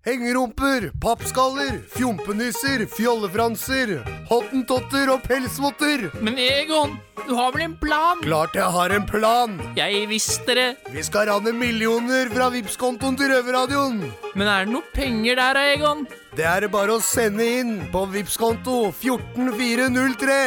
Hengerumper, 0.00 0.90
pappskaller, 1.00 1.82
fjompenisser, 1.92 2.86
fjollefranser, 2.88 3.90
hottentotter 4.30 5.10
og 5.12 5.26
pelsvotter. 5.28 6.06
Men 6.24 6.38
Egon, 6.40 6.94
du 7.26 7.34
har 7.36 7.52
vel 7.52 7.66
en 7.66 7.74
plan? 7.76 8.22
Klart 8.24 8.56
jeg 8.56 8.64
har 8.72 8.94
en 8.96 9.04
plan. 9.04 9.58
Jeg 9.76 10.06
visste 10.08 10.56
det. 10.56 10.68
Vi 10.88 11.04
skal 11.04 11.28
ranne 11.28 11.52
millioner 11.52 12.32
fra 12.32 12.48
Vipps-kontoen 12.54 13.18
til 13.20 13.28
Røverradioen. 13.34 13.98
Men 14.32 14.48
er 14.48 14.64
det 14.64 14.72
noe 14.72 14.88
penger 14.96 15.36
der, 15.36 15.60
da, 15.60 15.66
Egon? 15.74 16.06
Det 16.32 16.48
er 16.48 16.64
det 16.64 16.72
bare 16.72 16.96
å 16.96 17.04
sende 17.04 17.44
inn 17.60 17.76
på 17.92 18.06
Vipps-konto 18.14 18.86
14403. 19.02 20.40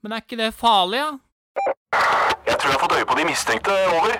Men 0.00 0.16
er 0.16 0.24
ikke 0.24 0.40
det 0.40 0.54
farlig, 0.56 1.04
da? 1.04 1.20
Jeg 2.48 2.56
tror 2.56 2.70
jeg 2.70 2.78
har 2.78 2.82
fått 2.86 2.96
øye 2.96 3.06
på 3.12 3.20
de 3.20 3.28
mistenkte. 3.28 3.76
Over. 3.92 4.18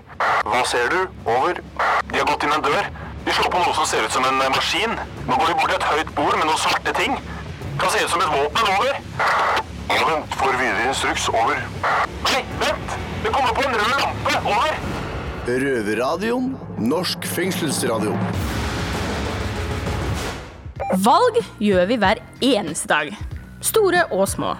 Hva 0.53 0.62
ser 0.69 0.93
du? 0.93 1.01
Over. 1.25 1.65
De 2.12 2.21
har 2.21 2.29
gått 2.29 2.45
inn 2.45 2.57
en 2.61 2.69
dør. 2.69 2.93
De 3.25 3.32
slår 3.32 3.50
på 3.50 3.61
noe 3.62 3.75
som 3.77 3.86
ser 3.88 4.04
ut 4.04 4.12
som 4.12 4.25
en 4.29 4.40
eh, 4.45 4.52
maskin. 4.52 4.98
Nå 5.25 5.36
går 5.40 5.50
de 5.50 5.57
bort 5.61 5.71
til 5.72 5.79
et 5.79 5.86
høyt 5.90 6.11
bord 6.17 6.35
med 6.36 6.44
noen 6.49 6.61
svarte 6.61 6.93
ting. 6.99 7.17
Kan 7.80 7.93
se 7.93 8.03
ut 8.04 8.12
som 8.12 8.25
et 8.25 8.32
våpen. 8.35 8.68
Over. 8.75 8.99
Ja, 9.89 10.03
vent. 10.11 10.36
Får 10.40 10.58
videre 10.61 10.90
instruks. 10.90 11.29
Over. 11.32 11.63
Nei, 12.29 12.43
vent! 12.61 12.99
Det 13.25 13.32
kommer 13.32 13.57
på 13.57 13.64
en 13.64 13.79
rød 13.80 13.94
lampe. 14.02 14.36
Over. 14.44 14.76
Røverradioen. 15.64 16.52
Norsk 16.85 17.25
fengselsradio. 17.32 18.13
Valg 21.04 21.41
gjør 21.64 21.88
vi 21.88 21.99
hver 22.04 22.21
eneste 22.44 22.93
dag. 22.93 23.16
Store 23.64 24.04
og 24.13 24.29
små. 24.29 24.52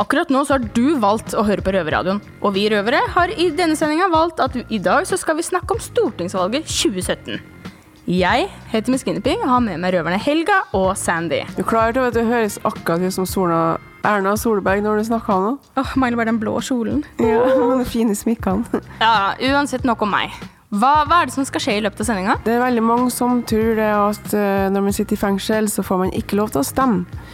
Akkurat 0.00 0.30
nå 0.32 0.46
så 0.48 0.56
har 0.56 0.64
du 0.72 0.96
valgt 1.02 1.34
å 1.36 1.44
høre 1.44 1.60
på 1.64 1.74
Røverradioen. 1.76 2.22
Og 2.40 2.54
vi 2.56 2.64
røvere 2.72 3.04
har 3.12 3.32
i 3.36 3.50
denne 3.52 3.76
sendinga 3.76 4.08
valgt 4.12 4.40
at 4.40 4.56
i 4.62 4.80
dag 4.80 5.04
så 5.08 5.20
skal 5.20 5.36
vi 5.36 5.44
snakke 5.44 5.76
om 5.76 5.82
stortingsvalget 5.84 6.64
2017. 6.64 7.59
Jeg 8.08 8.46
heter 8.72 8.92
Miss 8.92 9.04
Guinevere 9.04 9.42
og 9.44 9.50
har 9.50 9.60
med 9.64 9.80
meg 9.82 9.92
røverne 9.92 10.18
Helga 10.20 10.62
og 10.76 10.94
Sandy. 10.96 11.42
Du 11.58 11.60
klarer 11.68 11.92
til 11.92 12.06
at 12.08 12.16
du, 12.16 12.22
høres 12.24 12.56
akkurat 12.64 13.02
ut 13.04 13.12
som 13.12 13.26
Sola, 13.28 13.76
Erna 14.08 14.32
Solberg 14.40 14.80
når 14.84 15.02
du 15.02 15.08
snakker 15.10 15.42
nå. 15.44 15.50
Åh, 15.76 15.92
Mangler 16.00 16.16
bare 16.22 16.30
den 16.32 16.40
blå 16.40 16.56
kjolen. 16.64 17.04
Ja, 17.20 17.42
med 17.68 17.82
de 17.82 17.90
fine 17.90 18.16
smykkene. 18.16 18.80
Ja, 19.04 19.36
uansett 19.52 19.84
nok 19.84 20.06
om 20.06 20.14
meg. 20.16 20.32
Hva, 20.70 21.04
hva 21.04 21.20
er 21.20 21.28
det 21.28 21.34
som 21.34 21.44
skal 21.44 21.62
skje 21.64 21.76
i 21.76 21.84
løpet 21.84 22.00
av 22.04 22.08
sendinga? 22.08 22.38
Det 22.46 22.54
er 22.54 22.64
veldig 22.64 22.84
mange 22.86 23.12
som 23.12 23.42
tror 23.42 23.72
det 23.76 23.92
at 23.92 24.34
eh, 24.38 24.66
når 24.72 24.86
man 24.86 24.96
sitter 24.96 25.18
i 25.18 25.20
fengsel, 25.20 25.68
så 25.68 25.84
får 25.84 26.04
man 26.06 26.12
ikke 26.16 26.38
lov 26.40 26.54
til 26.54 26.62
å 26.62 26.66
stemme. 26.66 27.24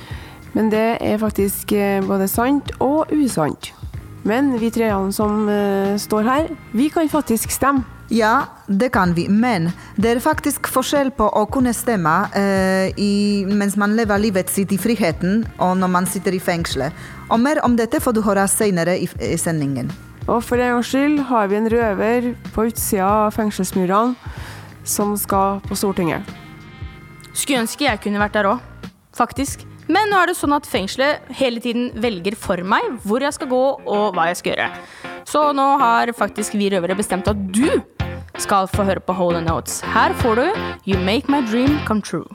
Men 0.56 0.70
det 0.72 0.86
er 1.04 1.20
faktisk 1.20 1.76
eh, 1.76 2.00
både 2.04 2.26
sant 2.32 2.72
og 2.80 3.12
usant. 3.12 3.70
Men 4.26 4.56
vi 4.58 4.72
treene 4.74 5.12
som 5.14 5.44
eh, 5.52 5.94
står 6.00 6.26
her, 6.26 6.48
vi 6.74 6.88
kan 6.90 7.12
faktisk 7.12 7.52
stemme. 7.54 7.84
Ja, 8.08 8.46
det 8.66 8.92
kan 8.94 9.14
vi, 9.14 9.26
men 9.28 9.72
det 9.98 10.12
er 10.12 10.20
faktisk 10.22 10.68
forskjell 10.70 11.10
på 11.16 11.26
å 11.26 11.42
kunne 11.50 11.72
stemme 11.74 12.14
eh, 12.38 12.92
i, 13.02 13.42
mens 13.50 13.74
man 13.76 13.96
lever 13.98 14.22
livet 14.22 14.52
sitt 14.52 14.70
i 14.70 14.78
friheten, 14.78 15.42
og 15.58 15.74
når 15.80 15.90
man 15.90 16.06
sitter 16.06 16.36
i 16.36 16.42
fengselet. 16.42 16.94
Og 17.26 17.42
mer 17.42 17.58
om 17.66 17.74
dette 17.74 17.98
får 18.02 18.14
du 18.14 18.22
høre 18.22 18.46
senere 18.50 18.94
i, 19.02 19.08
i 19.18 19.34
sendingen. 19.40 19.90
Og 20.26 20.38
for 20.42 20.58
en 20.58 20.76
gangs 20.76 20.90
skyld 20.90 21.18
har 21.28 21.50
vi 21.50 21.58
en 21.58 21.70
røver 21.70 22.32
på 22.54 22.68
utsida 22.70 23.08
av 23.26 23.34
fengselsmurene 23.34 24.14
som 24.86 25.16
skal 25.18 25.58
på 25.66 25.78
Stortinget. 25.78 26.22
Skulle 27.34 27.64
ønske 27.64 27.88
jeg 27.88 28.02
kunne 28.06 28.22
vært 28.22 28.38
der 28.38 28.52
òg, 28.54 28.86
faktisk. 29.18 29.66
Men 29.90 30.10
nå 30.10 30.22
er 30.22 30.30
det 30.30 30.38
sånn 30.38 30.54
at 30.54 30.66
fengselet 30.66 31.26
hele 31.42 31.62
tiden 31.62 31.90
velger 32.02 32.38
for 32.38 32.62
meg 32.62 33.00
hvor 33.06 33.22
jeg 33.22 33.34
skal 33.34 33.50
gå 33.50 33.62
og 33.82 34.14
hva 34.14 34.30
jeg 34.30 34.42
skal 34.42 34.54
gjøre. 34.54 35.14
Så 35.26 35.40
nå 35.58 35.64
har 35.80 36.12
faktisk 36.14 36.54
vi 36.54 36.68
røvere 36.70 36.94
bestemt 36.94 37.26
at 37.26 37.38
du 37.50 37.66
skal 38.38 38.68
få 38.70 38.84
høre 38.86 39.02
på 39.02 39.14
Hold 39.16 39.34
the 39.34 39.42
Notes. 39.42 39.80
Her 39.82 40.14
får 40.20 40.38
du 40.38 40.44
You 40.86 41.00
Make 41.02 41.26
My 41.32 41.40
Dream 41.42 41.80
Come 41.88 42.04
True. 42.04 42.28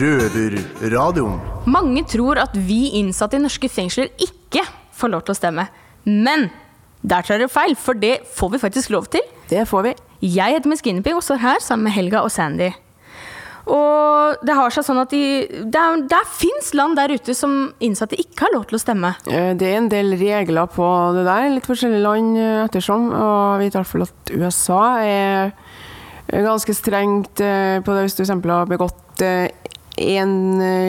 Røverradioen. 0.00 1.36
Mange 1.68 2.04
tror 2.08 2.40
at 2.40 2.56
vi 2.56 2.94
innsatte 2.96 3.36
i 3.36 3.42
norske 3.42 3.68
fengsler 3.68 4.08
ikke 4.24 4.64
får 4.96 5.12
lov 5.12 5.26
til 5.26 5.34
å 5.34 5.40
stemme. 5.40 5.66
Men 6.08 6.48
der 7.04 7.24
tar 7.24 7.40
dere 7.40 7.52
feil, 7.52 7.76
for 7.76 7.96
det 7.96 8.22
får 8.36 8.54
vi 8.54 8.62
faktisk 8.64 8.92
lov 8.94 9.10
til. 9.12 9.24
Det 9.52 9.66
får 9.68 9.84
vi. 9.84 9.94
Jeg 10.32 10.56
heter 10.56 10.72
Miss 10.72 10.84
Guinevere 10.84 11.20
og 11.20 11.26
står 11.26 11.42
her 11.44 11.60
sammen 11.64 11.90
med 11.90 11.96
Helga 11.96 12.24
og 12.24 12.32
Sandy. 12.32 12.70
Og 13.70 14.40
det 14.46 14.56
har 14.56 14.72
seg 14.74 14.86
sånn 14.86 15.00
at 15.02 15.12
de, 15.12 15.22
der, 15.70 16.02
der 16.10 16.26
fins 16.26 16.72
land 16.76 16.98
der 16.98 17.12
ute 17.14 17.34
som 17.36 17.70
innsatte 17.82 18.18
ikke 18.18 18.46
har 18.46 18.54
lov 18.56 18.66
til 18.70 18.78
å 18.78 18.82
stemme. 18.82 19.12
Eh, 19.30 19.52
Det 19.58 19.68
er 19.68 19.78
en 19.78 19.90
del 19.92 20.16
regler 20.20 20.70
på 20.70 20.86
det 21.16 21.26
der, 21.28 21.48
litt 21.54 21.68
forskjellige 21.68 22.02
land 22.04 22.40
eh, 22.40 22.64
ettersom. 22.64 23.10
Og 23.14 23.60
vi 23.60 23.68
vet 23.68 23.76
i 23.76 23.80
hvert 23.80 23.92
fall 23.92 24.06
at 24.06 24.34
USA 24.34 24.82
er 25.04 25.54
ganske 26.30 26.74
strengt 26.78 27.42
eh, 27.42 27.78
på 27.84 27.94
det 27.94 28.06
hvis 28.06 28.18
du 28.18 28.24
f.eks. 28.24 28.34
har 28.50 28.70
begått 28.70 29.24
en 30.00 30.34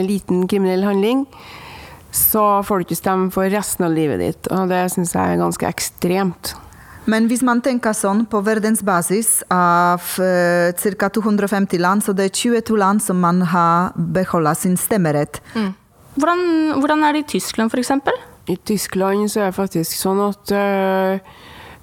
liten 0.07 0.45
kriminell 0.47 0.85
handling. 0.87 1.25
Så 2.15 2.43
får 2.67 2.79
du 2.79 2.85
ikke 2.85 2.99
stemme 2.99 3.31
for 3.33 3.49
resten 3.51 3.87
av 3.87 3.95
livet 3.95 4.21
ditt, 4.21 4.49
og 4.51 4.71
det 4.71 4.85
syns 4.93 5.13
jeg 5.15 5.33
er 5.33 5.39
ganske 5.41 5.67
ekstremt. 5.67 6.53
Men 7.09 7.25
hvis 7.31 7.41
man 7.41 7.63
tenker 7.65 7.95
sånn 7.97 8.25
på 8.29 8.43
verdensbasis 8.45 9.41
av 9.51 10.03
uh, 10.21 10.69
ca. 10.69 11.09
250 11.09 11.81
land, 11.81 12.05
så 12.05 12.13
det 12.13 12.29
er 12.29 12.35
22 12.61 12.77
land 12.77 13.01
som 13.01 13.21
man 13.21 13.41
har 13.49 13.95
beholdt 13.95 14.61
sin 14.61 14.77
stemmerett. 14.77 15.41
Hvordan, 16.19 16.43
hvordan 16.77 17.07
er 17.07 17.15
det 17.15 17.23
i 17.23 17.29
Tyskland, 17.37 17.73
f.eks.? 17.73 17.95
I 18.51 18.57
Tyskland 18.67 19.31
så 19.31 19.41
er 19.41 19.49
det 19.49 19.57
faktisk 19.57 19.97
sånn 19.97 20.21
at 20.27 20.53
uh, 20.53 21.33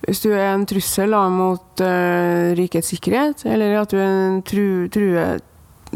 hvis 0.06 0.22
du 0.22 0.30
er 0.30 0.52
en 0.52 0.66
trussel 0.68 1.14
da, 1.14 1.24
mot 1.32 1.82
uh, 1.82 2.54
rikets 2.58 2.92
sikkerhet, 2.94 3.46
eller 3.48 3.78
at 3.80 3.90
du 3.90 3.98
er 3.98 4.06
en 4.08 4.42
tru, 4.46 4.86
true, 4.92 5.24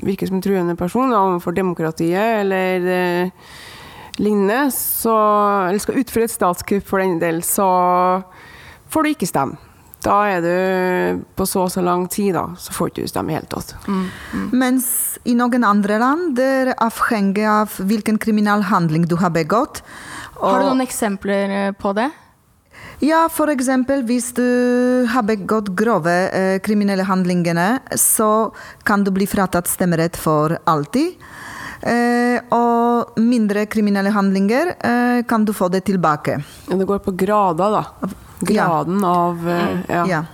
virker 0.02 0.30
som 0.30 0.40
en 0.40 0.44
truende 0.44 0.76
person 0.78 1.12
da, 1.12 1.20
overfor 1.28 1.54
demokratiet 1.54 2.40
eller 2.42 2.88
uh, 2.88 3.52
lignende, 4.18 4.64
så, 4.74 5.14
eller 5.68 5.82
skal 5.82 6.00
utføre 6.02 6.26
et 6.26 6.34
statskupp 6.34 6.88
for 6.88 7.04
den 7.04 7.20
del, 7.22 7.42
så 7.46 7.68
får 8.92 9.04
du 9.04 9.14
ikke 9.14 9.30
stemme. 9.30 9.58
Da 10.02 10.16
er 10.26 10.40
du 10.42 11.20
på 11.38 11.46
så 11.46 11.68
og 11.68 11.70
så 11.70 11.82
lang 11.84 12.08
tid, 12.10 12.32
da, 12.34 12.48
så 12.58 12.74
får 12.74 12.90
du 12.90 13.02
ikke 13.02 13.12
stemme 13.12 13.30
i 13.30 13.36
hele 13.36 13.46
tatt. 13.50 13.76
Mens 14.50 14.88
i 15.28 15.36
noen 15.38 15.62
andre 15.66 16.00
land 16.02 16.32
det 16.38 16.48
er 16.48 16.72
avhengig 16.82 17.46
av 17.46 17.76
hvilken 17.78 18.18
kriminell 18.22 18.66
handling 18.66 19.06
du 19.06 19.14
har 19.22 19.30
begått. 19.34 19.84
Har 20.40 20.58
du 20.58 20.72
noen 20.72 20.82
eksempler 20.82 21.54
eh, 21.54 21.70
på 21.78 21.94
det? 21.94 22.08
Ja, 23.02 23.24
eksempel 23.50 24.04
hvis 24.06 24.32
du 24.34 25.06
har 25.10 25.22
begått 25.26 25.72
grove 25.78 26.12
eh, 26.30 26.58
kriminelle 26.62 27.02
handlingene, 27.06 27.80
så 27.98 28.52
kan 28.86 29.02
du 29.02 29.10
bli 29.10 29.26
fratatt 29.26 29.70
stemmerett 29.70 30.18
for 30.18 30.54
alltid. 30.70 31.18
Eh, 31.82 32.38
og 32.54 33.18
mindre 33.18 33.66
kriminelle 33.66 34.12
handlinger 34.14 34.74
eh, 34.78 35.22
kan 35.26 35.44
du 35.44 35.50
få 35.52 35.66
det 35.68 35.82
tilbake. 35.88 36.38
Ja, 36.68 36.78
det 36.78 36.86
går 36.86 37.02
på 37.02 37.14
grader, 37.18 37.80
da. 37.80 38.12
Graden 38.48 39.04
av 39.06 39.46
eh, 39.48 39.78
ja. 39.88 40.02
Ja. 40.10 40.24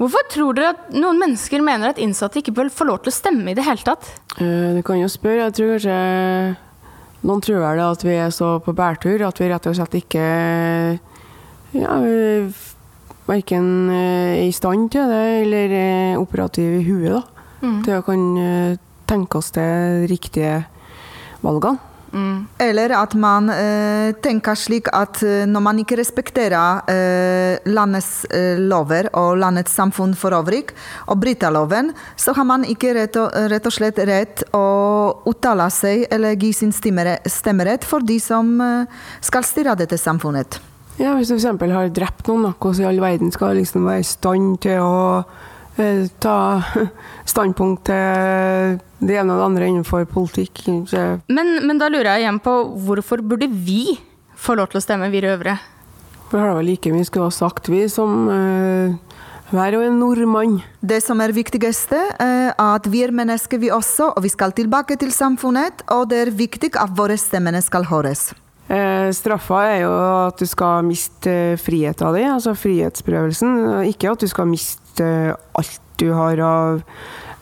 Hvorfor 0.00 0.26
tror 0.32 0.56
dere 0.56 0.72
at 0.74 0.90
noen 0.96 1.20
mennesker 1.20 1.62
mener 1.62 1.92
at 1.92 2.00
innsatte 2.02 2.40
ikke 2.40 2.54
bør 2.56 2.72
få 2.74 2.88
lov 2.88 3.02
til 3.04 3.12
å 3.12 3.14
stemme 3.14 3.52
i 3.52 3.56
det 3.58 3.66
hele 3.66 3.84
tatt? 3.86 4.08
Uh, 4.40 4.74
Du 4.78 4.82
kan 4.86 4.98
jo 4.98 5.10
spørre. 5.10 5.46
Jeg 5.50 5.56
tror 5.58 5.74
kanskje 5.76 5.96
noen 7.22 7.42
tror 7.44 7.62
vel 7.62 7.82
at 7.84 8.02
vi 8.02 8.16
er 8.18 8.32
så 8.34 8.56
på 8.64 8.74
bærtur 8.74 9.22
at 9.28 9.38
vi 9.38 9.50
rett 9.52 9.66
og 9.70 9.76
slett 9.78 9.94
ikke 10.00 10.24
ja, 11.78 11.98
verken 13.28 13.68
er 13.94 14.40
i 14.42 14.50
stand 14.54 14.90
til 14.92 15.06
det 15.12 15.22
eller 15.44 15.76
er 15.78 16.18
operative 16.18 16.80
i 16.80 16.86
huet 16.88 17.14
da, 17.14 17.22
til 17.86 17.94
å 17.94 18.02
kan 18.06 18.24
eh, 18.42 18.74
tenke 19.06 19.38
oss 19.38 19.52
de 19.54 19.68
riktige 20.10 20.64
valgene. 21.44 21.78
Eller 22.58 22.92
at 22.96 23.14
man 23.16 23.48
eh, 23.50 24.12
tenker 24.24 24.56
slik 24.58 24.90
at 24.92 25.22
eh, 25.24 25.44
når 25.48 25.64
man 25.64 25.78
ikke 25.80 25.96
respekterer 26.00 26.82
eh, 26.92 27.70
landets 27.72 28.24
eh, 28.28 28.60
lover 28.60 29.08
og 29.18 29.38
landets 29.40 29.72
samfunn 29.72 30.12
for 30.18 30.36
øvrig, 30.36 30.66
og 31.08 31.20
bryter 31.22 31.52
loven, 31.54 31.92
så 32.16 32.34
har 32.36 32.48
man 32.48 32.66
ikke 32.68 32.92
rett 32.98 33.16
og, 33.20 33.32
rett 33.52 33.68
og 33.68 33.74
slett 33.74 34.02
rett 34.08 34.44
å 34.56 34.66
uttale 35.28 35.70
seg 35.72 36.04
eller 36.12 36.36
gi 36.36 36.52
sin 36.56 36.72
stemmerett 36.74 37.88
for 37.88 38.04
de 38.04 38.18
som 38.20 38.52
eh, 38.60 39.00
skal 39.24 39.46
styre 39.48 39.78
dette 39.80 39.98
samfunnet. 40.00 40.60
Ja, 41.00 41.14
Hvis 41.16 41.32
du 41.32 41.38
f.eks. 41.38 41.48
har 41.72 41.88
drept 41.94 42.28
noen, 42.28 42.50
da, 42.50 42.52
hvordan 42.60 42.84
i 42.84 42.90
all 42.90 43.00
verden 43.00 43.32
skal 43.32 43.56
liksom 43.56 43.88
være 43.88 44.04
i 44.04 44.06
stand 44.06 44.60
til 44.66 44.84
å 44.84 44.94
eh, 45.22 45.51
ta 46.22 46.36
standpunkt 47.32 47.86
til 47.88 48.78
det 49.02 49.18
ene 49.18 49.34
og 49.34 49.40
det 49.40 49.46
andre 49.46 49.68
innenfor 49.70 50.06
politikk? 50.10 50.64
Men, 51.32 51.54
men 51.66 51.80
da 51.80 51.90
lurer 51.92 52.14
jeg 52.14 52.26
igjen 52.26 52.42
på 52.44 52.56
hvorfor 52.86 53.24
burde 53.24 53.48
vi 53.50 53.96
få 54.36 54.56
lov 54.58 54.72
til 54.72 54.80
å 54.80 54.84
stemme, 54.84 55.10
vi 55.12 55.22
røvere? 55.24 55.56
For 56.28 56.38
det 56.38 56.44
har 56.46 56.56
vel 56.56 56.70
like 56.72 56.92
mye 56.92 57.06
skulle 57.06 57.28
ha 57.28 57.34
sagt, 57.34 57.68
vi, 57.68 57.84
som 57.92 58.28
uh, 58.28 58.94
hver 59.52 59.76
og 59.76 59.86
en 59.86 59.98
nordmann. 60.00 60.60
Det 60.80 61.02
som 61.04 61.20
er 61.20 61.34
viktigste, 61.36 61.98
er 62.16 62.54
at 62.56 62.88
vi 62.88 63.04
er 63.04 63.12
mennesker 63.14 63.60
vi 63.60 63.72
også, 63.74 64.14
og 64.16 64.24
vi 64.24 64.32
skal 64.32 64.54
tilbake 64.56 64.96
til 65.00 65.12
samfunnet, 65.12 65.84
og 65.92 66.08
det 66.12 66.22
er 66.26 66.36
viktig 66.36 66.72
at 66.80 66.96
våre 66.96 67.18
stemmer 67.20 67.60
skal 67.64 67.84
høres. 67.90 68.30
Eh, 68.68 69.08
straffa 69.12 69.64
er 69.68 69.80
jo 69.82 69.92
at 70.28 70.38
du 70.38 70.46
skal 70.48 70.86
miste 70.86 71.58
friheta 71.60 72.08
friheten 72.08 72.14
din, 72.16 72.30
altså 72.36 72.54
frihetsberøvelsen. 72.56 73.82
Ikke 73.90 74.12
at 74.12 74.22
du 74.22 74.30
skal 74.30 74.48
miste 74.50 75.04
eh, 75.04 75.34
alt 75.58 75.80
du 76.00 76.10
har 76.14 76.40
av 76.42 76.80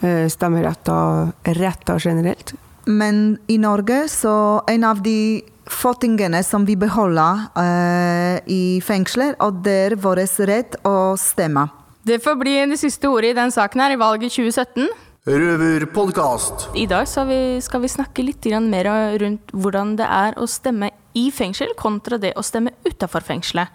eh, 0.05 0.27
stemmeretter 0.29 1.55
retter 1.61 2.03
generelt. 2.03 2.55
Men 2.87 3.39
i 3.47 3.59
Norge 3.61 4.07
så 4.09 4.63
en 4.69 4.85
av 4.85 5.03
de 5.05 5.43
få 5.71 5.93
tingene 6.03 6.43
som 6.43 6.65
vi 6.67 6.75
beholder 6.77 7.45
eh, 7.61 8.41
i 8.51 8.81
fengsler, 8.85 9.37
og 9.45 9.63
det 9.65 9.77
er 9.91 9.99
vår 10.01 10.25
rett 10.49 10.75
å 10.89 11.15
stemme. 11.21 11.69
Det 12.03 12.19
får 12.25 12.37
bli 12.41 12.57
det 12.73 12.81
siste 12.81 13.09
ordet 13.09 13.35
i 13.35 13.39
den 13.39 13.53
saken 13.55 13.85
her 13.85 13.95
i 13.95 14.01
valget 14.01 14.33
2017. 14.33 14.89
Røverpodkast. 15.29 16.71
I 16.81 16.87
dag 16.89 17.05
skal 17.05 17.27
vi, 17.29 17.41
skal 17.61 17.83
vi 17.83 17.89
snakke 17.93 18.23
litt 18.25 18.47
mer 18.65 18.87
rundt 19.21 19.51
hvordan 19.53 19.99
det 19.99 20.07
er 20.09 20.39
å 20.41 20.47
stemme 20.49 20.89
i 21.13 21.27
fengsel 21.31 21.75
kontra 21.77 22.17
det 22.17 22.33
å 22.41 22.43
stemme 22.43 22.73
utafor 22.89 23.21
fengselet. 23.21 23.69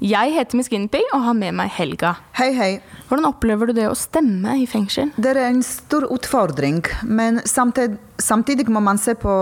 Jeg 0.00 0.32
heter 0.32 0.56
Miss 0.56 0.70
Guinevere 0.72 1.10
og 1.12 1.26
har 1.26 1.34
med 1.36 1.58
meg 1.58 1.74
Helga. 1.74 2.14
Hei, 2.38 2.54
hei. 2.56 2.70
Hvordan 3.10 3.28
opplever 3.28 3.68
du 3.68 3.74
det 3.76 3.88
å 3.90 3.98
stemme 3.98 4.54
i 4.62 4.64
fengsel? 4.70 5.10
Det 5.18 5.34
er 5.34 5.42
en 5.50 5.60
stor 5.66 6.06
utfordring, 6.08 6.80
men 7.04 7.42
samtidig, 7.44 7.98
samtidig 8.16 8.70
må 8.72 8.80
man 8.80 8.96
se 8.96 9.12
på 9.18 9.34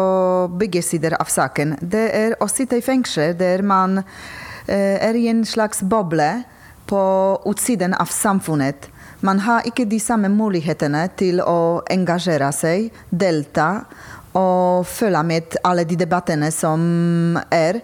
begge 0.58 0.82
sider 0.82 1.14
av 1.20 1.30
saken. 1.30 1.76
Det 1.78 2.08
er 2.24 2.34
å 2.42 2.50
sitte 2.50 2.80
i 2.80 2.82
fengsel 2.82 3.36
der 3.38 3.62
man 3.62 4.00
eh, 4.00 4.98
er 4.98 5.14
i 5.14 5.28
en 5.30 5.46
slags 5.46 5.84
boble 5.86 6.42
på 6.90 7.06
utsiden 7.46 7.94
av 7.94 8.10
samfunnet. 8.10 8.90
Man 9.24 9.40
har 9.40 9.64
ikke 9.68 9.86
de 9.88 9.98
samme 10.02 10.28
mulighetene 10.32 11.06
til 11.16 11.40
å 11.40 11.82
engasjere 11.92 12.50
seg, 12.52 12.90
delta 13.10 13.86
og 14.36 14.84
følge 14.88 15.22
med 15.24 15.56
alle 15.64 15.86
de 15.88 15.96
debattene 15.96 16.50
som 16.52 17.38
er. 17.52 17.80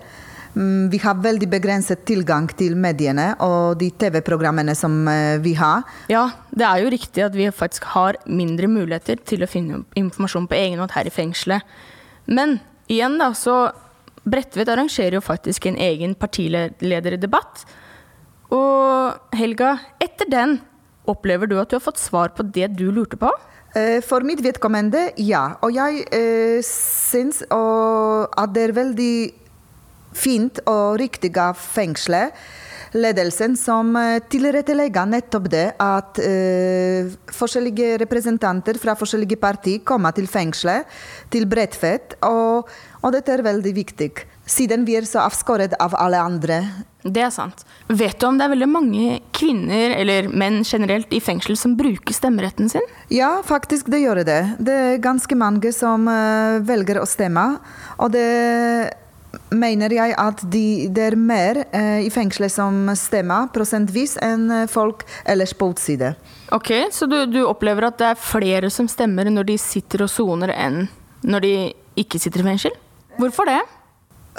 Mm, 0.52 0.90
Vi 0.93 0.99
har 1.00 1.23
veldig 1.25 1.49
begrenset 1.49 2.05
tilgang 2.05 2.50
til 2.52 2.76
mediene 2.76 3.31
og 3.40 3.79
de 3.81 3.88
TV-programmene 3.90 4.75
som 4.76 5.08
eh, 5.08 5.38
vi 5.40 5.55
har. 5.56 5.87
Ja, 6.12 6.26
det 6.52 6.67
er 6.69 6.82
jo 6.82 6.90
riktig 6.93 7.25
at 7.25 7.37
vi 7.37 7.49
faktisk 7.49 7.88
har 7.94 8.19
mindre 8.26 8.69
muligheter 8.69 9.17
til 9.25 9.43
å 9.43 9.49
finne 9.49 9.85
informasjon 9.96 10.50
på 10.50 10.58
egen 10.58 10.82
hånd 10.82 10.93
her 10.93 11.08
i 11.08 11.14
fengselet. 11.14 11.64
Men 12.26 12.61
igjen, 12.93 13.17
da, 13.20 13.32
så 13.32 13.73
Bredtvet 14.23 14.69
arrangerer 14.70 15.17
jo 15.17 15.25
faktisk 15.25 15.64
en 15.67 15.75
egen 15.82 16.12
partilederdebatt. 16.14 17.64
Og 18.55 19.35
Helga, 19.35 19.73
etter 19.99 20.28
den, 20.31 20.61
opplever 21.08 21.50
du 21.50 21.58
at 21.60 21.70
du 21.70 21.78
har 21.78 21.84
fått 21.84 22.00
svar 22.02 22.32
på 22.37 22.46
det 22.46 22.72
du 22.78 22.90
lurte 22.94 23.19
på? 23.20 23.31
Eh, 23.75 24.00
For 24.04 24.25
mitt 24.26 24.43
vedkommende, 24.44 25.10
ja. 25.16 25.56
Og 25.64 25.72
jeg 25.75 26.04
eh, 26.12 26.60
syns 26.66 27.43
at 27.49 28.52
det 28.54 28.69
er 28.69 28.76
veldig 28.76 29.14
fint 30.12 30.60
og 30.69 30.99
riktig 31.00 31.32
av 31.40 31.56
fengselet, 31.56 32.37
ledelsen, 32.93 33.54
som 33.56 33.94
eh, 33.96 34.19
tilrettelegger 34.28 35.08
nettopp 35.08 35.49
det 35.52 35.64
at 35.81 36.20
eh, 36.20 37.08
forskjellige 37.32 37.96
representanter 38.04 38.76
fra 38.81 38.93
forskjellige 38.99 39.40
partier 39.40 39.81
kommer 39.88 40.12
til 40.12 40.28
fengselet, 40.28 40.84
til 41.32 41.49
Bredtvet, 41.49 42.19
og, 42.28 42.69
og 43.00 43.16
dette 43.16 43.32
er 43.32 43.46
veldig 43.49 43.75
viktig. 43.81 44.12
Siden 44.47 44.85
vi 44.85 44.97
er 44.99 45.06
så 45.06 45.23
avskåret 45.23 45.75
av 45.81 45.94
alle 45.94 46.19
andre. 46.19 46.59
Det 47.03 47.23
er 47.23 47.31
sant. 47.35 47.62
Vet 47.87 48.19
du 48.19 48.27
om 48.27 48.39
det 48.39 48.47
er 48.47 48.53
veldig 48.53 48.69
mange 48.71 49.21
kvinner, 49.35 49.94
eller 49.94 50.29
menn 50.31 50.62
generelt, 50.67 51.11
i 51.15 51.21
fengsel 51.23 51.56
som 51.59 51.77
bruker 51.79 52.15
stemmeretten 52.15 52.71
sin? 52.71 52.85
Ja, 53.11 53.37
faktisk 53.47 53.91
det 53.91 54.03
gjør 54.03 54.23
det. 54.27 54.41
Det 54.59 54.75
er 54.75 55.03
ganske 55.03 55.39
mange 55.39 55.73
som 55.75 56.09
eh, 56.11 56.59
velger 56.67 57.03
å 57.03 57.06
stemme. 57.09 57.47
Og 58.03 58.12
det 58.15 58.93
mener 59.55 59.94
jeg 59.94 60.15
at 60.19 60.43
de, 60.53 60.88
det 60.93 61.05
er 61.12 61.19
mer 61.19 61.62
eh, 61.71 62.03
i 62.06 62.11
fengselet 62.12 62.53
som 62.53 62.91
stemmer 62.99 63.50
prosentvis 63.55 64.17
enn 64.23 64.67
folk 64.71 65.06
ellers 65.25 65.55
på 65.56 65.71
utsiden. 65.73 66.19
Ok, 66.53 66.73
Så 66.93 67.06
du, 67.06 67.23
du 67.31 67.45
opplever 67.47 67.88
at 67.88 68.00
det 68.00 68.11
er 68.12 68.21
flere 68.21 68.71
som 68.71 68.91
stemmer 68.91 69.31
når 69.31 69.53
de 69.53 69.61
sitter 69.61 70.05
og 70.05 70.12
soner, 70.12 70.53
enn 70.53 70.85
når 71.23 71.47
de 71.47 71.55
ikke 72.03 72.19
sitter 72.21 72.43
i 72.43 72.50
fengsel? 72.50 72.77
Hvorfor 73.21 73.49
det? 73.49 73.61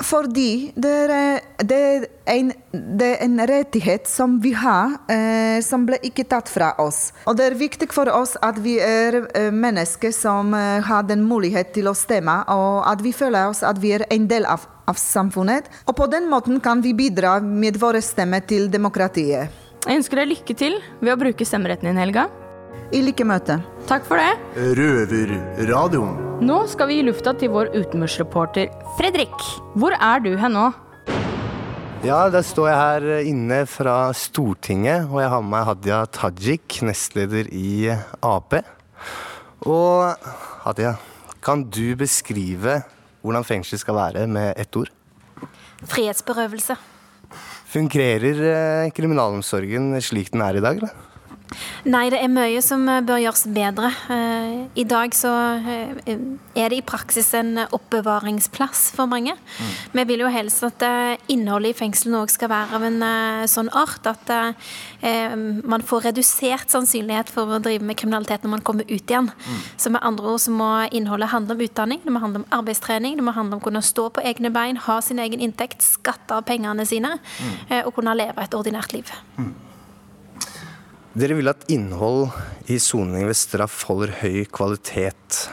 Fordi 0.02 0.72
det 0.76 0.92
er, 1.14 1.42
det 1.62 1.78
er, 1.78 2.06
en, 2.34 2.50
det 2.74 3.10
er 3.12 3.20
en 3.28 3.42
rettighet 3.46 4.08
som 4.10 4.40
vi 4.42 4.54
har, 4.58 4.96
eh, 5.12 5.60
som 5.62 5.86
ble 5.86 6.00
ikke 6.02 6.26
tatt 6.30 6.50
fra 6.50 6.72
oss. 6.82 7.12
Og 7.30 7.38
det 7.38 7.52
er 7.52 7.58
viktig 7.60 7.92
for 7.94 8.10
oss 8.10 8.34
at 8.42 8.58
vi 8.64 8.80
er 8.82 9.20
eh, 9.38 9.52
mennesker 9.54 10.14
som 10.16 10.56
eh, 10.58 10.82
har 10.82 11.06
den 11.06 11.22
mulighet 11.30 11.76
til 11.78 11.92
å 11.92 11.96
stemme, 11.98 12.40
og 12.50 12.82
at 12.90 13.04
vi 13.06 13.14
føler 13.14 13.52
oss 13.52 13.62
at 13.62 13.82
vi 13.84 13.94
er 14.00 14.08
en 14.10 14.26
del 14.30 14.50
av, 14.50 14.66
av 14.90 14.98
samfunnet. 14.98 15.70
Og 15.86 15.98
på 16.00 16.10
den 16.10 16.26
måten 16.32 16.58
kan 16.64 16.82
vi 16.82 16.96
bidra 16.98 17.38
med 17.44 17.78
våre 17.82 18.02
stemmer 18.02 18.42
til 18.50 18.72
demokratiet. 18.74 19.62
Jeg 19.84 20.00
ønsker 20.00 20.24
deg 20.24 20.32
lykke 20.32 20.58
til 20.58 20.80
ved 21.04 21.14
å 21.14 21.20
bruke 21.20 21.46
stemmeretten 21.46 21.92
din, 21.92 22.02
Helga. 22.02 22.30
I 22.94 23.04
like 23.06 23.26
møte. 23.28 23.62
Takk 23.84 24.06
for 24.08 24.16
det. 24.16 24.32
Røverradioen. 24.80 26.16
Nå 26.44 26.62
skal 26.72 26.88
vi 26.88 27.02
gi 27.02 27.04
lufta 27.10 27.34
til 27.36 27.52
vår 27.52 27.74
utenriksreporter 27.76 28.72
Fredrik. 28.96 29.36
Hvor 29.76 29.96
er 29.98 30.24
du 30.24 30.32
hen 30.40 30.56
nå? 30.56 30.70
Ja, 32.04 32.26
da 32.32 32.40
står 32.44 32.70
jeg 32.70 32.80
her 32.80 33.28
inne 33.28 33.60
fra 33.68 33.98
Stortinget, 34.16 35.06
og 35.08 35.20
jeg 35.24 35.32
har 35.32 35.44
med 35.44 35.54
meg 35.54 35.68
Hadia 35.70 36.00
Tajik, 36.12 36.80
nestleder 36.84 37.48
i 37.52 37.92
Ap. 38.24 38.58
Og 39.68 40.28
Hadia, 40.66 40.98
kan 41.44 41.64
du 41.68 41.96
beskrive 42.00 42.82
hvordan 43.24 43.48
fengsel 43.48 43.80
skal 43.80 44.00
være 44.00 44.28
med 44.32 44.52
ett 44.60 44.76
ord? 44.80 44.92
Frihetsberøvelse. 45.88 46.76
Fungerer 47.72 48.44
eh, 48.48 48.92
kriminalomsorgen 48.96 49.96
slik 50.04 50.32
den 50.32 50.44
er 50.46 50.60
i 50.60 50.64
dag, 50.64 50.80
eller? 50.80 51.13
Nei, 51.84 52.06
det 52.14 52.20
er 52.24 52.32
mye 52.32 52.62
som 52.64 52.86
eh, 52.88 53.02
bør 53.04 53.20
gjøres 53.20 53.44
bedre. 53.52 53.90
Eh, 54.14 54.54
I 54.80 54.86
dag 54.88 55.16
så 55.18 55.32
eh, 55.60 56.14
er 56.56 56.72
det 56.72 56.78
i 56.80 56.86
praksis 56.86 57.34
en 57.36 57.58
oppbevaringsplass 57.66 58.86
for 58.96 59.10
mange. 59.12 59.36
Vi 59.92 60.06
vil 60.08 60.24
jo 60.24 60.32
helst 60.32 60.64
at 60.64 60.84
innholdet 61.32 61.74
i 61.74 61.78
fengslene 61.78 62.22
òg 62.24 62.32
skal 62.32 62.52
være 62.52 62.78
av 62.78 62.86
en 62.88 63.00
sånn 63.50 63.70
art 63.76 64.06
at 64.10 64.30
man 65.04 65.84
får 65.86 66.08
redusert 66.10 66.72
sannsynlighet 66.72 67.32
for 67.34 67.56
å 67.56 67.60
drive 67.64 67.86
med 67.86 67.98
kriminalitet 68.00 68.46
når 68.46 68.54
man 68.56 68.64
kommer 68.66 68.88
ut 68.88 69.12
igjen. 69.12 69.30
Så 69.78 69.92
med 69.94 70.04
andre 70.06 70.36
ord 70.36 70.44
så 70.44 70.54
må 70.54 70.70
innholdet 70.96 71.32
handle 71.34 71.58
om 71.58 71.66
utdanning, 71.66 72.04
det 72.06 72.14
må 72.14 72.24
handle 72.24 72.44
om 72.44 72.48
arbeidstrening, 72.60 73.18
det 73.20 73.26
må 73.26 73.36
handle 73.36 73.58
om 73.58 73.64
å 73.64 73.68
kunne 73.68 73.84
stå 73.86 74.10
på 74.14 74.24
egne 74.24 74.54
bein, 74.54 74.80
ha 74.88 75.00
sin 75.04 75.22
egen 75.24 75.44
inntekt, 75.44 75.84
skatte 75.86 76.38
av 76.38 76.48
pengene 76.48 76.88
sine 76.88 77.18
mm. 77.18 77.84
og 77.84 77.94
kunne 77.98 78.18
leve 78.20 78.46
et 78.46 78.58
ordinært 78.58 78.96
liv. 78.96 79.14
Dere 81.14 81.36
vil 81.38 81.46
at 81.52 81.68
innhold 81.70 82.32
i 82.74 82.80
soning 82.82 83.28
ved 83.30 83.38
straff 83.38 83.84
holder 83.86 84.16
høy 84.24 84.48
kvalitet, 84.50 85.44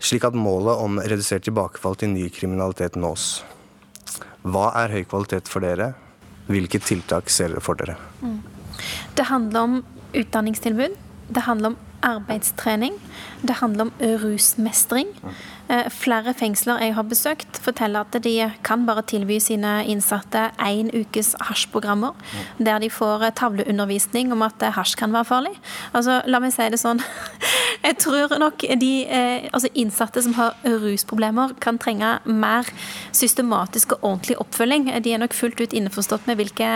slik 0.00 0.24
at 0.24 0.38
målet 0.38 0.80
om 0.80 0.96
redusert 0.96 1.44
tilbakefall 1.44 1.98
til 2.00 2.14
ny 2.14 2.30
kriminalitet 2.32 2.96
nås. 2.96 3.42
Hva 4.48 4.70
er 4.80 4.94
høy 4.96 5.02
kvalitet 5.10 5.50
for 5.52 5.60
dere? 5.60 5.90
Hvilke 6.48 6.80
tiltak 6.80 7.28
ser 7.28 7.52
dere 7.52 7.60
for 7.60 7.76
dere? 7.76 7.98
Det 9.12 9.28
handler 9.28 9.68
om 9.68 9.76
utdanningstilbud. 10.16 10.96
Det 11.28 11.44
handler 11.44 11.74
om 11.74 11.78
arbeidstrening. 12.08 12.96
Det 13.44 13.58
handler 13.60 13.90
om 13.90 13.92
rusmestring. 14.24 15.12
Eh, 15.68 15.88
Flere 15.92 16.32
fengsler 16.36 16.80
jeg 16.80 16.94
har 16.96 17.04
besøkt, 17.08 17.58
forteller 17.60 18.06
at 18.06 18.16
de 18.24 18.32
kan 18.64 18.86
bare 18.88 19.04
tilby 19.08 19.36
sine 19.42 19.82
innsatte 19.88 20.48
én 20.64 20.88
ukes 20.96 21.34
hasjprogrammer, 21.44 22.16
der 22.56 22.80
de 22.80 22.88
får 22.92 23.26
eh, 23.26 23.34
tavleundervisning 23.36 24.32
om 24.32 24.44
at 24.46 24.62
eh, 24.64 24.72
hasj 24.72 24.96
kan 25.00 25.12
være 25.12 25.28
farlig. 25.28 25.54
Altså, 25.92 26.22
la 26.26 26.40
meg 26.40 26.54
si 26.56 26.68
det 26.72 26.80
sånn. 26.80 27.02
Jeg 27.84 27.98
tror 28.02 28.32
nok 28.40 28.64
de 28.80 28.90
altså 29.54 29.68
innsatte 29.78 30.22
som 30.24 30.32
har 30.34 30.56
rusproblemer, 30.66 31.52
kan 31.62 31.76
trenge 31.78 32.16
mer 32.26 32.66
systematisk 33.14 33.92
og 33.94 34.06
ordentlig 34.08 34.34
oppfølging. 34.42 34.88
De 35.04 35.12
er 35.14 35.20
nok 35.22 35.36
fullt 35.36 35.60
ut 35.62 35.76
innforstått 35.76 36.26
med 36.26 36.40
hvilke, 36.40 36.68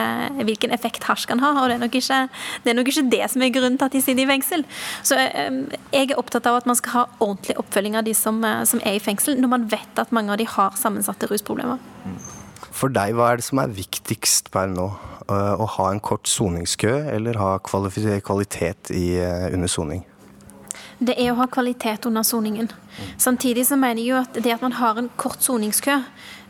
hvilken 0.46 0.70
effekt 0.74 1.08
hasj 1.08 1.26
kan 1.32 1.42
ha, 1.42 1.50
og 1.58 1.72
det 1.72 1.78
er, 1.78 1.82
nok 1.82 1.96
ikke, 1.98 2.20
det 2.62 2.70
er 2.70 2.78
nok 2.78 2.92
ikke 2.92 3.06
det 3.16 3.22
som 3.32 3.42
er 3.42 3.54
grunnen 3.56 3.80
til 3.80 3.88
at 3.88 3.96
de 3.96 4.04
sitter 4.04 4.22
i 4.22 4.30
fengsel. 4.30 4.62
Så 5.02 5.18
jeg 5.18 6.12
er 6.12 6.14
opptatt 6.20 6.46
av 6.46 6.60
at 6.60 6.70
man 6.70 6.78
skal 6.78 6.94
ha 6.94 7.04
ordentlig 7.18 7.58
oppfølging 7.58 7.98
av 7.98 8.06
de 8.06 8.14
som, 8.16 8.38
som 8.68 8.81
er 8.82 8.98
i 8.98 9.02
fengsel, 9.02 9.38
når 9.40 9.48
man 9.48 9.66
vet 9.72 9.98
at 9.98 10.12
mange 10.12 10.32
av 10.34 10.40
de 10.40 10.46
har 10.48 10.76
sammensatte 10.78 11.28
rusproblemer. 11.30 11.80
For 12.72 12.92
deg, 12.92 13.14
hva 13.16 13.32
er 13.32 13.40
det 13.40 13.46
som 13.46 13.60
er 13.62 13.74
viktigst 13.74 14.50
per 14.54 14.70
nå? 14.72 14.88
Eh, 15.28 15.54
Å 15.62 15.66
ha 15.76 15.90
en 15.92 16.00
kort 16.00 16.26
soningskø, 16.30 16.94
eller 17.12 17.38
ha 17.38 17.58
kvalitet 17.62 18.90
i, 18.90 19.18
eh, 19.20 19.52
under 19.52 19.68
soning? 19.68 20.04
Det 21.02 21.16
er 21.18 21.32
å 21.32 21.36
ha 21.40 21.46
kvalitet 21.46 22.06
under 22.06 22.22
soningen. 22.22 22.70
Samtidig 23.18 23.66
så 23.66 23.76
mener 23.76 24.02
jeg 24.02 24.10
jo 24.12 24.20
at 24.20 24.32
det 24.34 24.52
at 24.54 24.62
man 24.62 24.72
har 24.72 24.98
en 24.98 25.10
kort 25.16 25.42
soningskø, 25.42 26.02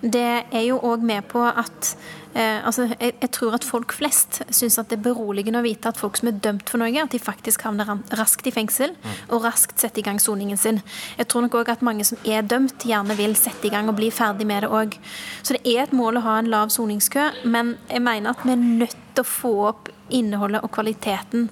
det 0.02 0.44
er 0.52 0.64
jo 0.66 0.78
òg 0.78 1.02
med 1.02 1.28
på 1.28 1.40
at 1.40 1.96
Eh, 2.34 2.66
altså, 2.66 2.86
jeg, 2.92 3.14
jeg, 3.20 3.30
tror 3.34 3.56
at 3.58 3.66
folk 3.66 3.92
flest 3.92 4.40
syns 4.54 4.78
at 4.80 4.88
det 4.90 4.98
er 4.98 5.04
beroligende 5.04 5.60
å 5.60 5.66
vite 5.66 5.90
at 5.90 6.00
folk 6.00 6.16
som 6.20 6.30
er 6.30 6.40
dømt 6.44 6.70
for 6.70 6.80
noe, 6.80 6.92
at 7.02 7.12
de 7.12 7.20
faktisk 7.20 7.66
havner 7.66 7.90
raskt 8.18 8.48
i 8.48 8.54
fengsel 8.54 8.94
og 9.28 9.44
raskt 9.44 9.82
setter 9.82 10.02
i 10.02 10.06
gang 10.06 10.20
soningen 10.22 10.60
sin. 10.60 10.80
Jeg 11.18 11.28
tror 11.28 11.46
nok 11.46 11.60
òg 11.60 11.72
at 11.74 11.84
mange 11.84 12.06
som 12.08 12.20
er 12.24 12.46
dømt, 12.46 12.86
gjerne 12.88 13.16
vil 13.18 13.36
sette 13.38 13.68
i 13.68 13.72
gang 13.72 13.90
og 13.90 13.98
bli 14.00 14.10
ferdig 14.14 14.48
med 14.48 14.64
det 14.64 14.72
òg. 14.72 14.96
Så 15.42 15.58
det 15.58 15.64
er 15.68 15.84
et 15.84 15.96
mål 15.96 16.20
å 16.20 16.26
ha 16.26 16.38
en 16.40 16.52
lav 16.52 16.72
soningskø, 16.72 17.30
men 17.44 17.76
jeg 17.90 18.04
mener 18.04 18.32
at 18.32 18.46
vi 18.46 18.54
er 18.54 18.62
nødt 18.62 19.00
til 19.12 19.24
å 19.24 19.28
få 19.28 19.52
opp 19.68 19.90
innholdet 20.12 20.62
og 20.64 20.72
kvaliteten 20.74 21.48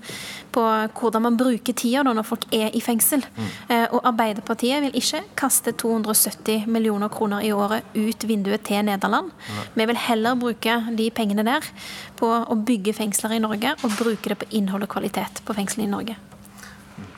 på 0.53 0.63
hvordan 0.99 1.25
man 1.25 1.37
bruker 1.41 1.77
tida 1.77 2.03
når 2.05 2.27
folk 2.27 2.47
er 2.55 2.75
i 2.77 2.83
fengsel. 2.85 3.23
Mm. 3.37 3.49
Eh, 3.71 3.87
og 3.95 4.05
Arbeiderpartiet 4.11 4.85
vil 4.85 4.99
ikke 4.99 5.23
kaste 5.39 5.73
270 5.79 6.67
millioner 6.71 7.13
kroner 7.13 7.45
i 7.47 7.53
året 7.55 7.87
ut 7.95 8.27
vinduet 8.29 8.65
til 8.67 8.85
Nederland. 8.87 9.31
Mm. 9.31 9.61
Vi 9.75 9.89
vil 9.93 10.03
heller 10.07 10.41
bruke 10.41 10.70
de 10.97 11.09
pengene 11.15 11.45
der 11.47 11.67
på 12.21 12.29
å 12.31 12.57
bygge 12.57 12.95
fengsler 12.97 13.37
i 13.37 13.43
Norge, 13.43 13.75
og 13.81 13.97
bruke 13.99 14.33
det 14.33 14.39
på 14.43 14.51
innhold 14.61 14.87
og 14.87 14.93
kvalitet 14.95 15.43
på 15.47 15.57
fengslene 15.57 15.89
i 15.89 15.93
Norge. 15.93 16.17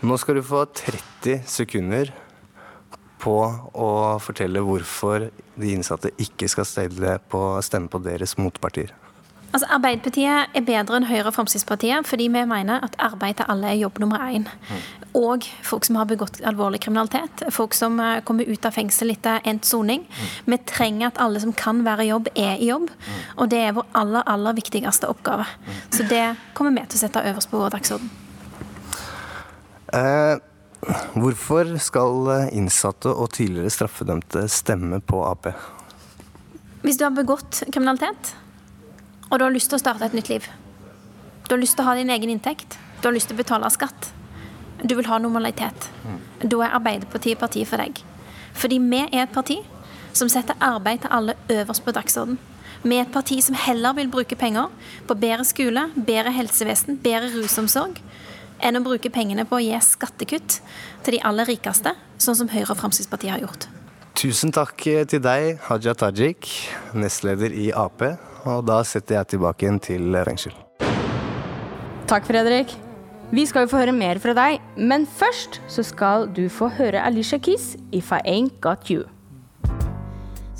Nå 0.02 0.18
skal 0.18 0.38
du 0.38 0.44
få 0.46 0.64
30 0.78 1.44
sekunder 1.50 2.12
på 3.22 3.36
å 3.78 3.90
fortelle 4.22 4.62
hvorfor 4.66 5.28
de 5.54 5.70
innsatte 5.76 6.10
ikke 6.22 6.48
skal 6.50 6.66
stemme 6.66 7.92
på 7.92 8.02
deres 8.02 8.34
motpartier. 8.40 8.90
Altså, 9.52 9.68
Arbeiderpartiet 9.68 10.54
er 10.56 10.64
bedre 10.64 10.96
enn 10.96 11.06
Høyre 11.10 11.28
og 11.28 11.34
Fremskrittspartiet 11.36 12.08
fordi 12.08 12.30
vi 12.32 12.44
mener 12.48 12.80
at 12.86 12.94
arbeid 13.04 13.36
til 13.36 13.50
alle 13.52 13.68
er 13.68 13.80
jobb 13.82 14.00
nummer 14.00 14.22
én. 14.24 14.46
Og 15.18 15.44
folk 15.68 15.84
som 15.84 15.98
har 16.00 16.08
begått 16.08 16.38
alvorlig 16.48 16.80
kriminalitet. 16.86 17.44
Folk 17.52 17.76
som 17.76 18.00
eh, 18.00 18.22
kommer 18.24 18.48
ut 18.48 18.64
av 18.64 18.72
fengsel 18.72 19.12
etter 19.12 19.44
endt 19.44 19.68
soning. 19.68 20.06
Vi 20.48 20.58
trenger 20.68 21.10
at 21.10 21.20
alle 21.20 21.42
som 21.42 21.52
kan 21.52 21.84
være 21.84 22.06
i 22.06 22.08
jobb, 22.08 22.32
er 22.32 22.56
i 22.56 22.70
jobb. 22.70 22.88
Og 23.36 23.52
det 23.52 23.60
er 23.66 23.76
vår 23.76 23.90
aller, 24.00 24.24
aller 24.24 24.56
viktigste 24.56 25.10
oppgave. 25.12 25.44
Så 25.92 26.08
det 26.08 26.24
kommer 26.56 26.72
vi 26.72 26.86
til 26.88 27.02
å 27.02 27.04
sette 27.04 27.26
øverst 27.28 27.52
på 27.52 27.60
vår 27.60 27.76
dagsorden. 27.76 28.08
Eh, 29.92 30.40
hvorfor 31.12 31.76
skal 31.76 32.48
innsatte 32.56 33.12
og 33.12 33.34
tidligere 33.36 33.74
straffedømte 33.74 34.48
stemme 34.48 35.04
på 35.04 35.20
Ap? 35.28 35.52
Hvis 36.82 36.96
du 36.96 37.04
har 37.04 37.12
begått 37.12 37.66
kriminalitet 37.68 38.32
og 39.32 39.38
du 39.40 39.46
har 39.46 39.54
lyst 39.54 39.72
til 39.72 39.78
å 39.78 39.80
starte 39.80 40.04
et 40.04 40.14
nytt 40.16 40.28
liv. 40.28 40.46
Du 41.48 41.54
har 41.54 41.60
lyst 41.60 41.78
til 41.78 41.86
å 41.86 41.88
ha 41.88 41.96
din 41.96 42.12
egen 42.12 42.30
inntekt. 42.34 42.76
Du 43.00 43.08
har 43.08 43.14
lyst 43.16 43.30
til 43.30 43.38
å 43.38 43.40
betale 43.40 43.70
skatt. 43.72 44.10
Du 44.84 44.92
vil 44.98 45.08
ha 45.08 45.18
normalitet. 45.22 45.88
Da 46.42 46.58
er 46.66 46.74
Arbeiderpartiet 46.76 47.40
partiet 47.40 47.70
for 47.70 47.80
deg. 47.80 48.02
Fordi 48.52 48.78
vi 48.82 49.00
er 49.06 49.24
et 49.24 49.32
parti 49.32 49.62
som 50.12 50.28
setter 50.28 50.58
arbeid 50.60 51.00
til 51.02 51.14
alle 51.16 51.36
øverst 51.48 51.84
på 51.86 51.94
dagsorden. 51.96 52.36
Vi 52.82 52.98
er 52.98 53.06
et 53.06 53.14
parti 53.14 53.38
som 53.40 53.56
heller 53.56 53.94
vil 53.96 54.10
bruke 54.12 54.36
penger 54.36 54.68
på 55.08 55.16
bedre 55.16 55.46
skole, 55.48 55.86
bedre 55.96 56.32
helsevesen, 56.34 56.98
bedre 57.00 57.30
rusomsorg, 57.32 58.00
enn 58.60 58.76
å 58.76 58.82
bruke 58.84 59.10
pengene 59.10 59.46
på 59.48 59.56
å 59.56 59.62
gi 59.62 59.78
skattekutt 59.86 60.58
til 61.06 61.16
de 61.16 61.22
aller 61.24 61.48
rikeste, 61.48 61.94
sånn 62.18 62.36
som 62.36 62.50
Høyre 62.52 62.74
og 62.74 62.82
Fremskrittspartiet 62.82 63.36
har 63.36 63.46
gjort. 63.46 63.68
Tusen 64.18 64.52
takk 64.52 64.82
til 64.82 65.22
deg, 65.24 65.62
Haja 65.70 65.94
Tajik, 65.96 66.50
nestleder 66.92 67.54
i 67.54 67.70
Ap, 67.72 68.02
og 68.44 68.64
da 68.66 68.82
setter 68.86 69.20
jeg 69.20 69.34
tilbake 69.34 69.66
igjen 69.66 69.80
til 69.82 70.16
fengsel. 70.26 70.54
Takk, 72.10 72.26
Fredrik. 72.28 72.74
Vi 73.32 73.46
skal 73.48 73.64
jo 73.64 73.70
få 73.72 73.80
høre 73.80 73.94
mer 73.96 74.18
fra 74.20 74.34
deg, 74.36 74.60
men 74.76 75.06
først 75.08 75.62
så 75.72 75.84
skal 75.86 76.26
du 76.36 76.44
få 76.52 76.68
høre 76.76 77.00
Alicia 77.00 77.38
Keys, 77.38 77.76
'If 77.92 78.12
I 78.12 78.20
Ain't 78.28 78.60
Got 78.60 78.90
You'. 78.90 79.08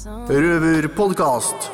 Røverpodkast. 0.07 1.71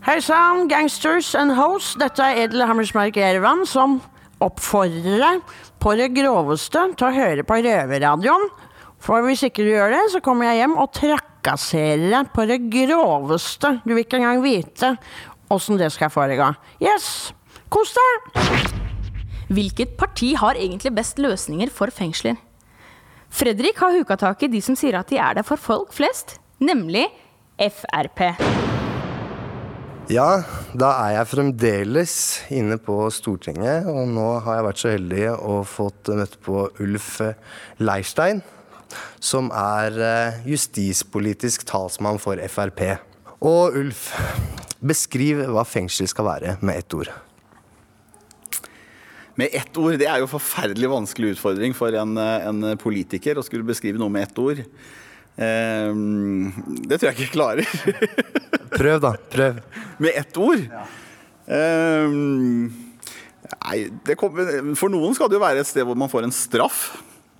Hei 0.00 0.20
sann, 0.20 0.66
gangsters 0.68 1.34
and 1.34 1.52
hoes. 1.54 1.94
Dette 1.94 2.24
er 2.24 2.44
Edel 2.44 2.64
Hammersmark 2.66 3.16
Ervan 3.16 3.66
som 3.68 4.00
oppfordrer 4.40 5.20
deg 5.20 5.42
på 5.78 5.92
det 5.94 6.08
groveste 6.16 6.82
til 6.96 7.06
å 7.06 7.14
høre 7.14 7.44
på 7.46 7.60
Røverradioen. 7.62 8.48
For 9.00 9.24
hvis 9.24 9.46
ikke 9.46 9.64
du 9.64 9.72
gjør 9.72 9.94
det, 9.94 10.02
så 10.12 10.20
kommer 10.24 10.50
jeg 10.50 10.60
hjem 10.60 10.76
og 10.80 10.92
trakasserer 10.96 12.06
deg 12.12 12.32
på 12.34 12.44
det 12.50 12.58
groveste. 12.72 13.78
Du 13.86 13.94
vil 13.94 14.04
ikke 14.04 14.20
engang 14.20 14.42
vite 14.44 14.94
åssen 15.50 15.80
det 15.80 15.88
skal 15.94 16.12
foregå. 16.12 16.52
Yes, 16.84 17.32
kos 17.72 17.94
deg! 17.96 18.68
Hvilket 19.50 19.96
parti 19.98 20.34
har 20.38 20.54
egentlig 20.54 20.92
best 20.94 21.18
løsninger 21.18 21.72
for 21.74 21.90
fengsler? 21.90 22.36
Fredrik 23.30 23.80
har 23.82 23.96
huka 23.96 24.18
tak 24.18 24.44
i 24.44 24.50
de 24.50 24.60
som 24.62 24.76
sier 24.78 24.98
at 24.98 25.10
de 25.10 25.18
er 25.18 25.38
der 25.38 25.46
for 25.46 25.58
folk 25.58 25.94
flest, 25.94 26.38
nemlig 26.62 27.08
Frp. 27.60 28.22
Ja, 30.10 30.42
da 30.74 30.88
er 31.04 31.10
jeg 31.18 31.28
fremdeles 31.30 32.14
inne 32.50 32.78
på 32.82 32.96
Stortinget, 33.14 33.86
og 33.90 34.08
nå 34.10 34.28
har 34.46 34.58
jeg 34.58 34.66
vært 34.66 34.80
så 34.82 34.94
heldig 34.94 35.26
å 35.34 35.60
fått 35.68 36.10
møte 36.18 36.40
på 36.42 36.64
Ulf 36.82 37.20
Leirstein 37.78 38.42
som 39.22 39.50
er 39.54 39.96
eh, 40.04 40.38
justispolitisk 40.50 41.64
talsmann 41.68 42.20
for 42.22 42.40
Frp. 42.50 42.84
Og 43.40 43.76
Ulf, 43.80 44.10
beskriv 44.80 45.42
hva 45.48 45.64
fengsel 45.68 46.08
skal 46.10 46.28
være 46.28 46.56
med 46.60 46.82
ett 46.82 46.96
ord. 46.96 47.12
Med 49.40 49.54
ett 49.56 49.76
ord? 49.80 49.96
Det 50.00 50.08
er 50.08 50.20
jo 50.20 50.28
en 50.28 50.34
forferdelig 50.34 50.90
vanskelig 50.92 51.36
utfordring 51.36 51.76
for 51.76 51.94
en, 51.96 52.16
eh, 52.20 52.48
en 52.50 52.72
politiker 52.80 53.38
å 53.40 53.46
skulle 53.46 53.68
beskrive 53.68 54.00
noe 54.00 54.12
med 54.12 54.28
ett 54.28 54.42
ord. 54.42 54.64
Um, 55.40 56.50
det 56.84 56.98
tror 56.98 57.08
jeg 57.08 57.14
ikke 57.14 57.24
jeg 57.24 57.32
klarer. 57.32 57.68
prøv, 58.80 58.98
da. 59.00 59.14
Prøv. 59.32 59.60
Med 60.02 60.18
ett 60.20 60.36
ord? 60.36 60.66
Ja. 60.66 60.82
Um, 61.50 62.68
nei, 63.56 63.78
kommer, 64.20 64.50
for 64.78 64.92
noen 64.92 65.16
skal 65.16 65.30
det 65.30 65.38
jo 65.38 65.42
være 65.42 65.64
et 65.64 65.70
sted 65.70 65.86
hvor 65.88 65.96
man 65.98 66.12
får 66.12 66.28
en 66.28 66.34
straff. 66.34 66.82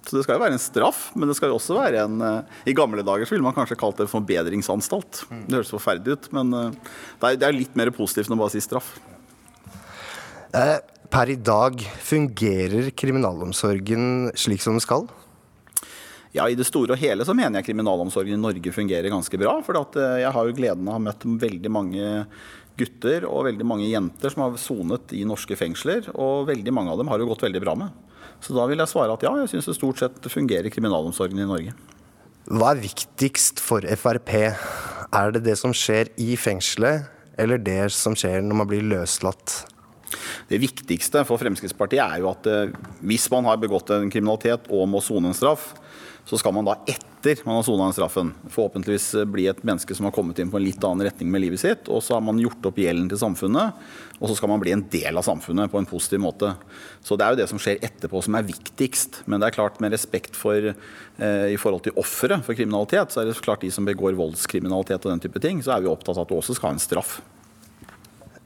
Så 0.07 0.17
det 0.17 0.25
skal 0.25 0.39
jo 0.39 0.43
være 0.43 0.57
en 0.57 0.63
straff, 0.63 1.01
men 1.15 1.29
det 1.29 1.37
skal 1.37 1.53
jo 1.53 1.59
også 1.59 1.77
være 1.77 2.05
en 2.07 2.23
uh, 2.25 2.61
I 2.69 2.75
gamle 2.77 3.05
dager 3.07 3.29
så 3.29 3.37
ville 3.37 3.45
man 3.45 3.55
kanskje 3.57 3.79
kalt 3.79 3.99
det 4.01 4.07
en 4.07 4.15
forbedringsanstalt. 4.15 5.25
Det 5.29 5.59
høres 5.59 5.73
forferdelig 5.75 6.17
ut, 6.17 6.29
men 6.37 6.55
uh, 6.57 6.95
det, 7.21 7.45
er, 7.45 7.57
litt 7.57 7.77
mer 7.79 7.93
positivt 7.95 8.31
enn 8.31 8.39
å 8.39 8.41
bare 8.41 8.55
si 8.55 8.65
straff. 8.65 8.95
Uh, 10.57 10.79
per 11.13 11.31
i 11.31 11.37
dag, 11.37 11.83
fungerer 12.07 12.93
kriminalomsorgen 12.97 14.31
slik 14.39 14.65
som 14.65 14.79
den 14.79 14.85
skal? 14.85 15.09
Ja, 16.33 16.47
I 16.47 16.55
det 16.55 16.69
store 16.69 16.95
og 16.95 17.03
hele 17.03 17.27
så 17.27 17.35
mener 17.35 17.59
jeg 17.59 17.73
kriminalomsorgen 17.73 18.37
i 18.37 18.41
Norge 18.41 18.73
fungerer 18.73 19.11
ganske 19.11 19.39
bra. 19.41 19.57
For 19.67 19.79
jeg 19.99 20.31
har 20.31 20.47
jo 20.47 20.55
gleden 20.55 20.87
av 20.87 20.95
å 20.95 20.99
ha 21.01 21.07
møtt 21.11 21.27
veldig 21.27 21.73
mange 21.75 22.13
gutter 22.79 23.27
og 23.29 23.49
veldig 23.49 23.67
mange 23.67 23.89
jenter 23.91 24.33
som 24.33 24.47
har 24.47 24.61
sonet 24.63 25.13
i 25.19 25.25
norske 25.27 25.59
fengsler. 25.59 26.07
Og 26.15 26.47
veldig 26.49 26.75
mange 26.75 26.95
av 26.95 27.03
dem 27.03 27.11
har 27.11 27.19
jo 27.19 27.27
gått 27.33 27.43
veldig 27.49 27.63
bra 27.67 27.75
med. 27.83 28.10
Så 28.41 28.57
da 28.57 28.67
vil 28.71 28.81
jeg 28.81 28.91
svare 28.91 29.15
at 29.15 29.25
ja, 29.25 29.33
jeg 29.43 29.53
syns 29.53 29.69
det 29.69 29.77
stort 29.77 30.01
sett 30.01 30.29
fungerer 30.33 30.73
kriminalomsorgen 30.73 31.41
i 31.43 31.49
Norge. 31.49 31.75
Hva 32.51 32.73
er 32.73 32.83
viktigst 32.83 33.61
for 33.63 33.85
Frp? 34.01 34.33
Er 35.11 35.35
det 35.35 35.45
det 35.45 35.57
som 35.61 35.75
skjer 35.77 36.09
i 36.21 36.33
fengselet, 36.41 37.11
eller 37.41 37.61
det 37.61 37.91
som 37.95 38.17
skjer 38.17 38.41
når 38.45 38.63
man 38.63 38.71
blir 38.71 38.87
løslatt? 38.87 39.61
Det 40.51 40.59
viktigste 40.59 41.23
for 41.29 41.39
Fremskrittspartiet 41.39 42.03
er 42.03 42.23
jo 42.23 42.31
at 42.33 42.49
eh, 42.51 42.73
hvis 43.07 43.29
man 43.31 43.47
har 43.47 43.61
begått 43.63 43.93
en 43.95 44.11
kriminalitet 44.11 44.67
og 44.73 44.89
må 44.91 45.03
sone 45.05 45.31
en 45.31 45.37
straff, 45.37 45.71
så 46.31 46.39
skal 46.39 46.55
man 46.55 46.69
da 46.69 46.77
etter 46.87 47.41
man 47.43 47.57
har 47.59 47.65
sona 47.67 47.89
den 47.89 47.95
straffen, 47.97 48.29
forhåpentligvis 48.55 49.09
bli 49.27 49.49
et 49.51 49.65
menneske 49.67 49.97
som 49.99 50.07
har 50.07 50.13
kommet 50.15 50.39
inn 50.39 50.53
på 50.53 50.61
en 50.61 50.63
litt 50.63 50.85
annen 50.87 51.03
retning 51.09 51.27
med 51.33 51.43
livet 51.43 51.59
sitt. 51.59 51.91
Og 51.91 52.05
så 52.07 52.15
har 52.15 52.23
man 52.23 52.39
gjort 52.39 52.69
opp 52.71 52.79
gjelden 52.79 53.09
til 53.11 53.19
samfunnet, 53.19 53.81
og 54.21 54.31
så 54.31 54.37
skal 54.39 54.53
man 54.53 54.63
bli 54.63 54.71
en 54.77 54.85
del 54.93 55.19
av 55.19 55.27
samfunnet 55.27 55.73
på 55.73 55.81
en 55.81 55.89
positiv 55.91 56.23
måte. 56.23 56.53
Så 57.03 57.19
det 57.19 57.27
er 57.27 57.35
jo 57.35 57.41
det 57.43 57.49
som 57.51 57.59
skjer 57.59 57.83
etterpå 57.83 58.23
som 58.23 58.39
er 58.39 58.47
viktigst. 58.47 59.25
Men 59.27 59.43
det 59.43 59.51
er 59.51 59.59
klart 59.59 59.83
med 59.83 59.91
respekt 59.91 60.39
for 60.39 60.71
eh, 60.71 61.51
i 61.51 61.59
forhold 61.59 61.83
til 61.89 61.99
ofre 61.99 62.39
for 62.47 62.55
kriminalitet, 62.55 63.11
så 63.11 63.25
er 63.25 63.33
det 63.33 63.37
klart 63.43 63.67
de 63.67 63.75
som 63.75 63.91
begår 63.91 64.15
voldskriminalitet 64.21 65.03
og 65.03 65.11
den 65.11 65.27
type 65.27 65.43
ting, 65.43 65.65
så 65.67 65.75
er 65.75 65.83
vi 65.83 65.91
opptatt 65.91 66.15
av 66.15 66.29
at 66.29 66.31
det 66.31 66.39
også 66.39 66.61
skal 66.61 66.71
ha 66.71 66.79
en 66.79 66.87
straff. 66.87 67.19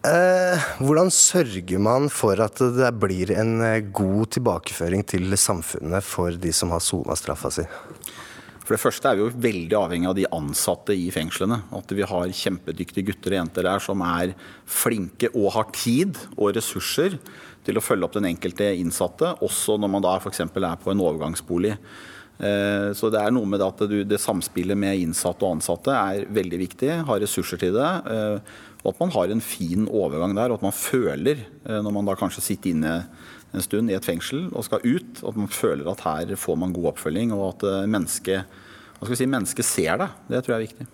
Eh, 0.05 0.65
hvordan 0.85 1.09
sørger 1.09 1.81
man 1.81 2.11
for 2.13 2.37
at 2.45 2.59
det 2.77 2.91
blir 3.01 3.31
en 3.33 3.55
eh, 3.65 3.87
god 3.89 4.35
tilbakeføring 4.37 5.01
til 5.09 5.33
samfunnet 5.41 6.05
for 6.05 6.37
de 6.37 6.51
som 6.53 6.75
har 6.75 6.83
sona 6.85 7.17
straffa 7.17 7.49
si? 7.55 7.65
For 8.65 8.75
det 8.75 8.83
første 8.83 9.09
er 9.09 9.17
vi 9.17 9.25
jo 9.25 9.31
veldig 9.47 9.79
avhengig 9.79 10.11
av 10.11 10.17
de 10.19 10.27
ansatte 10.29 10.93
i 10.97 11.07
fengslene. 11.13 11.57
At 11.73 11.95
vi 11.97 12.05
har 12.05 12.37
kjempedyktige 12.37 13.09
gutter 13.09 13.33
og 13.33 13.41
jenter 13.41 13.69
der 13.69 13.85
som 13.85 14.05
er 14.05 14.35
flinke 14.69 15.31
og 15.33 15.55
har 15.57 15.71
tid 15.73 16.21
og 16.35 16.53
ressurser 16.59 17.17
til 17.65 17.81
å 17.81 17.85
følge 17.85 18.05
opp 18.05 18.19
den 18.19 18.29
enkelte 18.29 18.75
innsatte, 18.77 19.33
også 19.45 19.79
når 19.81 19.93
man 19.95 20.05
da 20.05 20.19
f.eks. 20.19 20.45
er 20.45 20.83
på 20.85 20.93
en 20.93 21.01
overgangsbolig. 21.01 21.79
Eh, 22.45 22.91
så 22.93 23.09
det 23.13 23.25
er 23.25 23.33
noe 23.33 23.49
med 23.49 23.65
at 23.65 23.81
det 23.89 24.21
samspillet 24.21 24.77
med 24.77 25.01
innsatte 25.01 25.49
og 25.49 25.63
ansatte 25.63 25.97
er 25.97 26.29
veldig 26.29 26.61
viktig. 26.67 26.93
Ha 27.09 27.19
ressurser 27.25 27.65
til 27.65 27.77
det. 27.81 27.91
Og 28.85 28.93
at 28.93 29.01
man 29.01 29.13
har 29.15 29.33
en 29.33 29.41
fin 29.41 29.87
overgang 29.89 30.35
der, 30.37 30.53
og 30.53 30.61
at 30.61 30.67
man 30.67 30.77
føler, 30.77 31.41
eh, 31.65 31.81
når 31.81 31.95
man 31.97 32.11
da 32.11 32.17
kanskje 32.21 32.45
sitter 32.45 32.75
inne 32.75 32.97
en 33.55 33.65
stund 33.65 33.91
i 33.91 33.97
et 33.97 34.05
fengsel 34.05 34.51
og 34.53 34.67
skal 34.67 34.85
ut, 34.85 35.23
at 35.25 35.39
man 35.39 35.49
føler 35.49 35.89
at 35.91 36.05
her 36.05 36.35
får 36.37 36.59
man 36.61 36.75
god 36.75 36.93
oppfølging, 36.93 37.33
og 37.33 37.55
at 37.55 37.67
eh, 37.71 37.87
mennesket 37.89 38.61
si, 39.15 39.27
mennesket 39.29 39.67
ser 39.69 39.99
det. 40.01 40.11
Det 40.29 40.45
tror 40.45 40.55
jeg 40.55 40.61
er 40.61 40.67
viktig. 40.69 40.91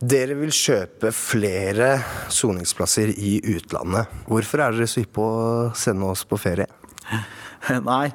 Dere 0.00 0.32
vil 0.38 0.52
kjøpe 0.54 1.10
flere 1.12 1.90
soningsplasser 2.32 3.12
i 3.20 3.34
utlandet. 3.52 4.08
Hvorfor 4.30 4.64
er 4.64 4.72
dere 4.72 4.88
så 4.88 5.02
hypp 5.02 5.12
på 5.18 5.26
å 5.28 5.50
sende 5.76 6.08
oss 6.08 6.24
på 6.24 6.40
ferie? 6.40 6.68
Nei. 7.90 8.06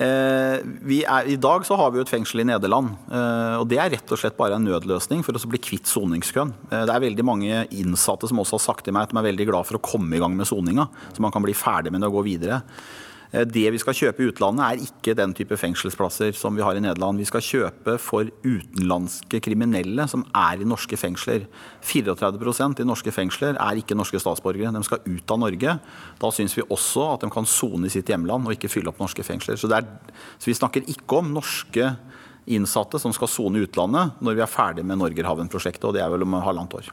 Eh, 0.00 0.56
er, 1.04 1.28
I 1.28 1.36
dag 1.40 1.64
så 1.66 1.76
har 1.76 1.90
vi 1.92 2.00
jo 2.00 2.04
et 2.04 2.12
fengsel 2.12 2.42
i 2.42 2.46
Nederland. 2.48 2.94
Eh, 3.08 3.56
og 3.60 3.66
Det 3.68 3.80
er 3.80 3.92
rett 3.96 4.12
og 4.12 4.20
slett 4.20 4.38
bare 4.38 4.56
en 4.56 4.66
nødløsning 4.66 5.24
for 5.26 5.36
å 5.36 5.50
bli 5.50 5.60
kvitt 5.60 5.90
soningskøen. 5.90 6.52
Eh, 6.70 6.84
det 6.88 6.94
er 6.94 7.04
veldig 7.04 7.26
mange 7.26 7.62
innsatte 7.68 8.30
som 8.30 8.40
også 8.42 8.58
har 8.58 8.66
sagt 8.68 8.86
til 8.86 8.96
meg 8.96 9.08
at 9.08 9.14
de 9.14 9.20
er 9.20 9.28
veldig 9.30 9.48
glad 9.50 9.68
for 9.68 9.80
å 9.80 9.84
komme 9.84 10.16
i 10.16 10.22
gang 10.22 10.36
med 10.36 10.48
soninga. 10.48 10.88
Så 11.12 11.24
man 11.24 11.34
kan 11.34 11.44
bli 11.44 11.56
ferdig 11.56 11.92
med 11.92 12.04
det 12.04 12.10
og 12.10 12.20
gå 12.20 12.26
videre. 12.32 12.62
Eh, 13.32 13.46
det 13.46 13.66
vi 13.70 13.80
skal 13.80 13.96
kjøpe 13.96 14.24
i 14.24 14.28
utlandet 14.30 14.64
er 14.66 14.84
ikke 14.86 15.14
den 15.18 15.34
type 15.36 15.56
fengselsplasser 15.58 16.34
som 16.36 16.56
vi 16.58 16.64
har 16.66 16.76
i 16.76 16.82
Nederland. 16.82 17.20
Vi 17.20 17.28
skal 17.28 17.44
kjøpe 17.44 17.96
for 18.02 18.30
utenlandske 18.42 19.40
kriminelle 19.44 20.06
som 20.10 20.24
er 20.36 20.62
i 20.62 20.68
norske 20.68 20.98
fengsler. 20.98 21.46
34% 21.86 22.82
i 22.82 22.88
norske 22.88 23.14
fengsler 23.14 23.58
er 23.58 23.80
ikke 23.80 23.98
norske 23.98 24.20
statsborgere. 24.22 24.74
De 24.74 24.82
skal 24.86 25.04
ut 25.06 25.34
av 25.34 25.42
Norge. 25.44 25.76
Da 26.20 26.32
syns 26.34 26.56
vi 26.58 26.66
også 26.66 27.12
at 27.14 27.26
de 27.26 27.30
kan 27.32 27.48
sone 27.48 27.86
i 27.86 27.94
sitt 27.94 28.10
hjemland 28.10 28.48
og 28.48 28.56
ikke 28.56 28.72
fylle 28.72 28.90
opp 28.90 29.02
norske 29.02 29.24
fengsler. 29.26 29.60
Så, 29.60 29.70
er, 29.74 29.86
så 30.38 30.50
vi 30.50 30.58
snakker 30.58 30.88
ikke 30.90 31.22
om 31.22 31.30
norske 31.36 31.94
innsatte 32.50 32.98
som 32.98 33.12
skal 33.14 33.30
sone 33.30 33.60
i 33.60 33.66
utlandet 33.68 34.18
når 34.24 34.38
vi 34.38 34.42
er 34.42 34.50
ferdig 34.50 34.82
med 34.86 34.98
Norgerhaven-prosjektet, 34.98 35.86
og 35.86 35.94
det 35.94 36.02
er 36.02 36.10
vel 36.10 36.26
om 36.26 36.40
halvannet 36.40 36.80
år. 36.80 36.90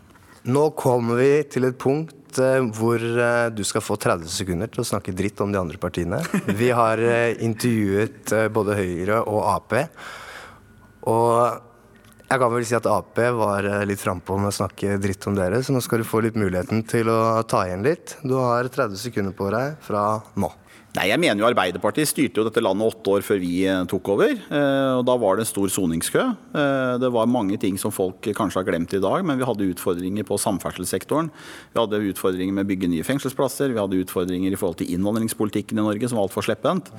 Nå 0.47 0.69
kommer 0.79 1.17
vi 1.19 1.31
til 1.51 1.65
et 1.67 1.79
punkt 1.81 2.13
Eh, 2.35 2.65
hvor 2.75 3.01
eh, 3.01 3.49
du 3.53 3.63
skal 3.67 3.83
få 3.83 3.97
30 3.99 4.29
sekunder 4.31 4.71
til 4.71 4.83
å 4.83 4.87
snakke 4.87 5.15
dritt 5.15 5.39
om 5.43 5.53
de 5.53 5.59
andre 5.59 5.79
partiene. 5.81 6.19
Vi 6.61 6.69
har 6.75 7.01
eh, 7.01 7.37
intervjuet 7.45 8.33
både 8.53 8.77
Høyre 8.77 9.21
og 9.23 9.41
Ap. 9.53 9.77
Og 11.07 11.31
jeg 12.27 12.41
kan 12.43 12.51
vel 12.51 12.67
si 12.67 12.75
at 12.75 12.89
Ap 12.91 13.19
var 13.39 13.69
litt 13.87 14.03
frampå 14.03 14.35
med 14.35 14.51
å 14.51 14.57
snakke 14.57 14.97
dritt 14.99 15.23
om 15.29 15.37
dere, 15.37 15.61
så 15.63 15.71
nå 15.71 15.79
skal 15.83 16.03
du 16.03 16.07
få 16.07 16.19
litt 16.25 16.35
muligheten 16.35 16.83
til 16.89 17.07
å 17.07 17.19
ta 17.47 17.63
igjen 17.69 17.85
litt. 17.87 18.17
Du 18.27 18.35
har 18.35 18.67
30 18.67 18.99
sekunder 18.99 19.35
på 19.37 19.47
deg 19.53 19.77
fra 19.85 20.09
nå. 20.35 20.51
Nei, 20.97 21.11
jeg 21.11 21.21
mener 21.21 21.43
jo 21.43 21.45
Arbeiderpartiet 21.51 22.09
styrte 22.09 22.39
jo 22.39 22.43
dette 22.47 22.61
landet 22.63 22.87
åtte 22.89 23.11
år 23.13 23.25
før 23.25 23.37
vi 23.37 23.51
eh, 23.69 23.83
tok 23.89 24.09
over. 24.15 24.31
Eh, 24.33 24.93
og 24.97 25.03
Da 25.05 25.13
var 25.21 25.37
det 25.37 25.43
en 25.45 25.49
stor 25.51 25.69
soningskø. 25.69 26.23
Eh, 26.57 26.93
det 27.03 27.11
var 27.13 27.29
mange 27.29 27.59
ting 27.61 27.77
som 27.77 27.93
folk 27.93 28.25
kanskje 28.25 28.63
har 28.63 28.67
glemt 28.71 28.95
i 28.97 29.01
dag, 29.03 29.21
men 29.27 29.37
vi 29.37 29.45
hadde 29.45 29.67
utfordringer 29.75 30.25
på 30.25 30.39
samferdselssektoren. 30.41 31.29
Vi 31.75 31.81
hadde 31.83 32.01
utfordringer 32.09 32.57
med 32.57 32.65
å 32.65 32.71
bygge 32.71 32.89
nye 32.89 33.05
fengselsplasser. 33.05 33.75
Vi 33.75 33.81
hadde 33.83 34.01
utfordringer 34.01 34.49
i 34.49 34.57
forhold 34.57 34.81
til 34.81 34.95
innvandringspolitikken 34.97 35.77
i 35.77 35.85
Norge, 35.85 36.09
som 36.09 36.17
var 36.17 36.31
altfor 36.31 36.47
slepphendt. 36.49 36.89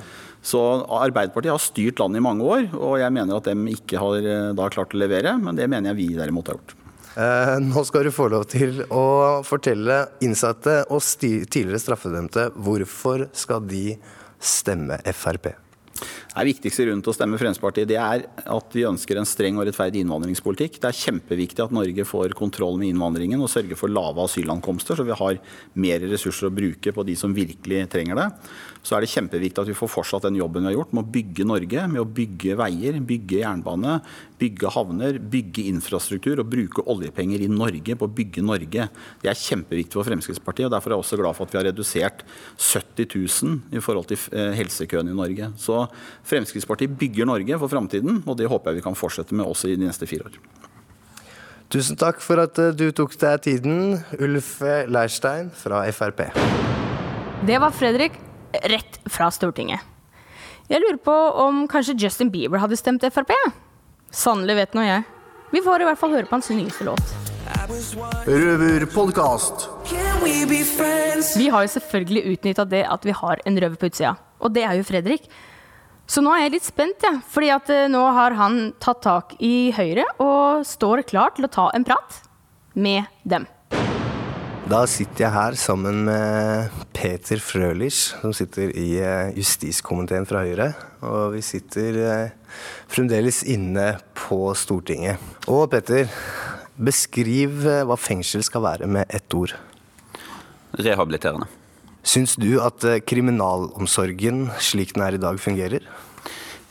Så 0.47 0.63
Arbeiderpartiet 0.87 1.57
har 1.57 1.65
styrt 1.65 1.99
landet 1.99 2.23
i 2.23 2.29
mange 2.29 2.47
år, 2.47 2.69
og 2.79 3.01
jeg 3.03 3.19
mener 3.19 3.41
at 3.41 3.51
de 3.51 3.75
ikke 3.75 3.99
har 3.99 4.55
da 4.55 4.71
klart 4.71 4.95
å 4.95 5.03
levere. 5.03 5.35
Men 5.43 5.59
det 5.59 5.67
mener 5.67 5.91
jeg 5.91 6.05
vi 6.05 6.13
derimot 6.21 6.53
har 6.53 6.61
gjort. 6.61 6.88
Eh, 7.19 7.57
nå 7.59 7.83
skal 7.83 8.07
du 8.07 8.13
få 8.15 8.29
lov 8.31 8.45
til 8.47 8.85
å 8.95 9.43
fortelle 9.47 10.05
innsatte 10.23 10.85
og 10.87 11.03
tidligere 11.03 11.81
straffedømte 11.83 12.53
hvorfor 12.55 13.27
skal 13.35 13.65
de 13.67 13.97
stemme 14.39 15.01
Frp? 15.11 15.51
Det 15.99 16.45
viktigste 16.47 16.85
rundt 16.87 17.09
å 17.11 17.15
stemme 17.17 17.39
Fremskrittspartiet 17.41 17.89
det 17.91 17.97
er 17.99 18.23
at 18.39 18.77
vi 18.77 18.85
ønsker 18.87 19.19
en 19.19 19.27
streng 19.27 19.59
og 19.59 19.67
rettferdig 19.67 20.05
innvandringspolitikk. 20.05 20.79
Det 20.79 20.93
er 20.93 21.01
kjempeviktig 21.01 21.65
at 21.65 21.75
Norge 21.75 22.05
får 22.07 22.37
kontroll 22.39 22.79
med 22.79 22.93
innvandringen 22.93 23.43
og 23.43 23.51
sørger 23.51 23.81
for 23.81 23.91
lave 23.91 24.23
asylankomster, 24.23 24.95
så 24.95 25.09
vi 25.09 25.19
har 25.19 25.41
mer 25.75 26.07
ressurser 26.07 26.47
å 26.47 26.55
bruke 26.55 26.95
på 26.95 27.07
de 27.09 27.19
som 27.19 27.35
virkelig 27.35 27.89
trenger 27.91 28.21
det 28.21 28.29
så 28.89 28.97
er 28.97 29.05
det 29.05 29.11
kjempeviktig 29.13 29.63
at 29.63 29.69
vi 29.69 29.77
får 29.77 29.93
fortsatt 29.93 30.25
den 30.29 30.39
jobben 30.41 30.65
vi 30.65 30.71
har 30.71 30.79
gjort 30.79 30.95
med 30.97 31.05
å 31.05 31.13
bygge 31.19 31.47
Norge, 31.49 31.85
med 31.93 32.01
å 32.01 32.09
bygge 32.19 32.57
veier, 32.59 32.99
bygge 33.05 33.43
jernbane, 33.43 33.99
bygge 34.41 34.73
havner, 34.73 35.21
bygge 35.21 35.67
infrastruktur 35.69 36.41
og 36.41 36.49
bruke 36.49 36.87
oljepenger 36.89 37.45
i 37.45 37.51
Norge 37.53 37.99
på 37.99 38.09
å 38.09 38.15
bygge 38.21 38.45
Norge. 38.47 38.89
Det 39.21 39.31
er 39.31 39.43
kjempeviktig 39.43 39.99
for 39.99 40.09
Fremskrittspartiet. 40.09 40.71
og 40.71 40.75
Derfor 40.77 40.95
er 40.95 40.97
jeg 40.97 41.05
også 41.05 41.21
glad 41.21 41.37
for 41.37 41.45
at 41.45 41.55
vi 41.55 41.61
har 41.61 41.69
redusert 41.69 42.25
70 42.57 43.11
000 43.13 43.77
i 43.77 43.85
forhold 43.85 44.09
til 44.09 44.21
helsekøene 44.57 44.89
helsekøen 44.89 45.11
i 45.11 45.17
Norge. 45.17 45.53
Så 45.59 45.87
Fremskrittspartiet 46.29 46.97
bygger 46.99 47.27
Norge 47.29 47.59
for 47.59 47.69
framtiden, 47.69 48.23
og 48.27 48.39
det 48.39 48.49
håper 48.49 48.73
jeg 48.73 48.81
vi 48.81 48.87
kan 48.87 48.99
fortsette 48.99 49.35
med 49.35 49.47
også 49.47 49.69
i 49.69 49.77
de 49.77 49.87
neste 49.87 50.07
fire 50.07 50.29
år. 50.29 50.39
Tusen 51.69 51.99
takk 52.01 52.23
for 52.25 52.41
at 52.41 52.59
eh, 52.59 52.73
du 52.73 52.89
tok 52.97 53.13
deg 53.21 53.43
tiden, 53.45 53.99
Ulf 54.19 54.63
Leirstein 54.89 55.51
fra 55.53 55.85
Frp. 55.93 56.31
Det 57.45 57.59
var 57.61 57.75
Fredrik 57.77 58.17
rett 58.73 58.99
fra 59.11 59.31
Stortinget. 59.35 59.81
Jeg 60.69 60.83
lurer 60.83 60.99
på 61.01 61.15
om 61.45 61.63
kanskje 61.71 61.97
Justin 61.97 62.31
Bieber 62.33 62.61
hadde 62.61 62.77
stemt 62.77 63.05
Frp? 63.15 63.33
Sannelig 64.13 64.59
vet 64.59 64.77
nå 64.77 64.85
jeg. 64.85 65.05
Vi 65.53 65.63
får 65.65 65.81
i 65.81 65.89
hvert 65.89 66.01
fall 66.01 66.13
høre 66.13 66.29
på 66.29 66.37
hans 66.37 66.51
nyeste 66.53 66.85
låt. 66.85 67.15
Røverpodkast. 68.29 69.69
Vi 71.39 71.49
har 71.49 71.65
jo 71.65 71.71
selvfølgelig 71.73 72.25
utnytta 72.35 72.67
det 72.69 72.83
at 72.85 73.07
vi 73.09 73.15
har 73.17 73.41
en 73.49 73.61
røver 73.65 73.81
på 73.81 73.89
utsida, 73.89 74.17
og 74.41 74.53
det 74.53 74.67
er 74.69 74.77
jo 74.77 74.85
Fredrik. 74.89 75.29
Så 76.09 76.21
nå 76.25 76.33
er 76.33 76.47
jeg 76.47 76.55
litt 76.57 76.69
spent, 76.69 77.05
ja, 77.05 77.19
fordi 77.29 77.51
at 77.53 77.69
eh, 77.73 77.89
nå 77.93 78.01
har 78.17 78.37
han 78.39 78.71
tatt 78.81 79.03
tak 79.05 79.35
i 79.45 79.71
Høyre 79.77 80.07
og 80.25 80.65
står 80.69 81.05
klar 81.09 81.35
til 81.37 81.45
å 81.45 81.53
ta 81.53 81.67
en 81.77 81.85
prat 81.85 82.23
med 82.73 83.09
dem. 83.29 83.45
Da 84.69 84.83
sitter 84.85 85.23
jeg 85.23 85.33
her 85.33 85.55
sammen 85.57 86.03
med 86.05 86.75
Peter 86.93 87.41
Frølich, 87.41 88.11
som 88.21 88.35
sitter 88.37 88.69
i 88.77 88.99
eh, 89.01 89.31
justiskomiteen 89.33 90.29
fra 90.29 90.43
Høyre. 90.45 90.67
Og 91.09 91.39
vi 91.39 91.41
sitter 91.47 91.97
eh, 92.05 92.59
fremdeles 92.93 93.41
inne 93.49 93.95
på 94.13 94.53
Stortinget. 94.53 95.17
Og 95.49 95.71
Peter, 95.73 96.13
beskriv 96.77 97.65
eh, 97.65 97.81
hva 97.89 97.97
fengsel 97.97 98.45
skal 98.45 98.67
være 98.67 98.91
med 98.93 99.09
ett 99.09 99.33
ord. 99.39 99.57
Rehabiliterende. 100.77 101.49
Syns 102.05 102.37
du 102.37 102.59
at 102.61 102.85
kriminalomsorgen 103.09 104.51
slik 104.61 104.93
den 104.99 105.09
er 105.09 105.17
i 105.17 105.23
dag, 105.23 105.41
fungerer? 105.41 105.89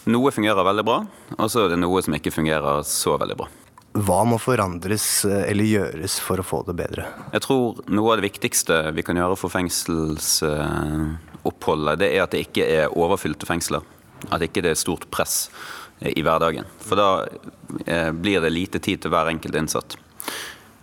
Noe 0.06 0.30
fungerer 0.36 0.70
veldig 0.70 0.86
bra, 0.86 1.02
og 1.34 1.50
så 1.50 1.66
er 1.66 1.74
det 1.74 1.82
noe 1.82 2.06
som 2.06 2.14
ikke 2.14 2.36
fungerer 2.44 2.86
så 2.86 3.18
veldig 3.18 3.42
bra. 3.42 3.50
Hva 3.98 4.20
må 4.30 4.38
forandres 4.38 5.26
eh, 5.26 5.48
eller 5.50 5.66
gjøres 5.66 6.20
for 6.22 6.38
å 6.42 6.44
få 6.46 6.64
det 6.68 6.76
bedre? 6.78 7.06
Jeg 7.34 7.42
tror 7.48 7.80
noe 7.90 8.12
av 8.12 8.18
det 8.20 8.28
viktigste 8.28 8.92
vi 8.94 9.04
kan 9.06 9.18
gjøre 9.18 9.36
for 9.40 9.50
fengselsoppholdet, 9.54 12.00
det 12.04 12.10
er 12.14 12.24
at 12.26 12.32
det 12.36 12.42
ikke 12.46 12.64
er 12.68 12.94
overfylte 12.94 13.46
fengsler. 13.50 13.82
At 14.34 14.42
ikke 14.46 14.62
det 14.66 14.72
er 14.74 14.80
stort 14.80 15.06
press 15.14 15.36
eh, 16.02 16.12
i 16.14 16.22
hverdagen. 16.26 16.66
For 16.84 16.96
da 17.00 17.10
eh, 17.86 18.12
blir 18.14 18.42
det 18.44 18.52
lite 18.54 18.80
tid 18.84 18.98
til 19.02 19.12
hver 19.14 19.28
enkelt 19.34 19.56
innsatt. 19.58 19.92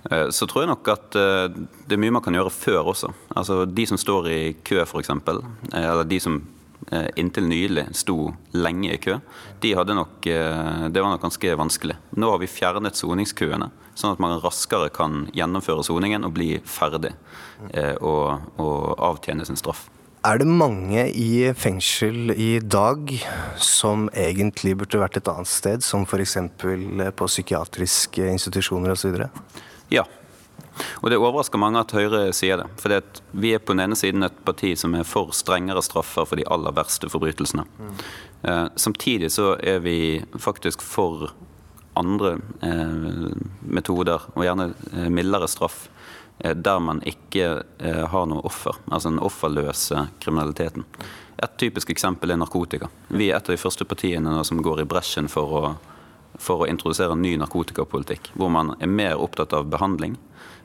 Så 0.04 0.44
tror 0.44 0.60
jeg 0.60 0.68
nok 0.68 0.84
at 0.92 1.16
det 1.16 1.94
er 1.96 2.02
mye 2.02 2.12
man 2.12 2.20
kan 2.20 2.36
gjøre 2.36 2.52
før 2.52 2.92
også. 2.92 3.08
Altså 3.40 3.64
De 3.64 3.88
som 3.88 3.96
står 3.96 4.28
i 4.28 4.52
kø 4.60 4.76
f.eks., 4.82 5.08
eller 5.72 6.04
de 6.04 6.20
som 6.20 6.44
inntil 7.16 7.46
nylig 7.48 7.86
sto 7.96 8.32
lenge 8.52 8.92
i 8.92 9.00
kø, 9.00 9.18
de 9.60 9.74
nok, 9.74 10.26
eh, 10.26 10.88
det 10.88 11.00
var 11.00 11.10
nok 11.10 11.22
ganske 11.22 11.56
vanskelig. 11.56 11.96
Nå 12.16 12.30
har 12.30 12.38
vi 12.38 12.50
fjernet 12.50 12.96
soningskøene, 12.96 13.70
sånn 13.94 14.12
at 14.12 14.20
man 14.22 14.40
raskere 14.42 14.90
kan 14.92 15.28
gjennomføre 15.32 15.84
soningen 15.84 16.24
og 16.24 16.34
bli 16.36 16.58
ferdig 16.64 17.14
eh, 17.72 17.94
og, 18.00 18.40
og 18.58 18.94
avtjene 18.98 19.46
sin 19.46 19.56
straff. 19.56 19.88
Er 20.24 20.38
det 20.40 20.48
mange 20.48 21.02
i 21.12 21.52
fengsel 21.52 22.32
i 22.32 22.58
dag 22.58 23.10
som 23.60 24.06
egentlig 24.16 24.72
burde 24.80 25.02
vært 25.02 25.18
et 25.20 25.28
annet 25.28 25.50
sted, 25.50 25.84
som 25.84 26.06
f.eks. 26.08 26.38
på 26.56 27.28
psykiatriske 27.28 28.30
institusjoner 28.32 28.94
osv.? 28.94 29.18
Ja, 29.92 30.06
og 31.02 31.10
Det 31.10 31.18
overrasker 31.20 31.60
mange 31.60 31.80
at 31.80 31.94
Høyre 31.94 32.26
sier 32.36 32.62
det. 32.62 32.68
For 32.80 32.94
vi 33.32 33.54
er 33.54 33.62
på 33.62 33.76
den 33.76 33.84
ene 33.86 33.98
siden 33.98 34.26
et 34.26 34.36
parti 34.44 34.74
som 34.78 34.94
er 34.98 35.06
for 35.08 35.32
strengere 35.36 35.82
straffer 35.84 36.26
for 36.26 36.40
de 36.40 36.46
aller 36.50 36.74
verste 36.74 37.10
forbrytelsene. 37.12 37.66
Mm. 37.78 37.98
Samtidig 38.76 39.30
så 39.32 39.54
er 39.62 39.78
vi 39.84 39.96
faktisk 40.36 40.82
for 40.84 41.30
andre 41.94 42.38
eh, 42.62 43.32
metoder, 43.60 44.22
og 44.34 44.44
gjerne 44.44 44.70
eh, 44.92 45.10
mildere 45.12 45.48
straff, 45.48 45.88
eh, 46.38 46.54
der 46.54 46.80
man 46.82 47.02
ikke 47.06 47.48
har 48.10 48.26
noe 48.30 48.44
offer. 48.46 48.78
Altså 48.90 49.12
den 49.12 49.22
offerløse 49.22 50.08
kriminaliteten. 50.22 50.86
Et 51.42 51.56
typisk 51.58 51.90
eksempel 51.90 52.30
er 52.30 52.38
narkotika. 52.40 52.88
Vi 53.08 53.30
er 53.30 53.38
et 53.38 53.48
av 53.48 53.54
de 53.54 53.60
første 53.60 53.86
partiene 53.86 54.36
som 54.46 54.62
går 54.62 54.82
i 54.82 54.88
bresjen 54.88 55.30
for 55.30 55.58
å, 55.58 55.72
for 56.38 56.64
å 56.64 56.70
introdusere 56.70 57.14
en 57.14 57.22
ny 57.22 57.34
narkotikapolitikk, 57.40 58.32
hvor 58.38 58.52
man 58.54 58.74
er 58.80 58.90
mer 58.90 59.18
opptatt 59.22 59.54
av 59.56 59.70
behandling 59.70 60.16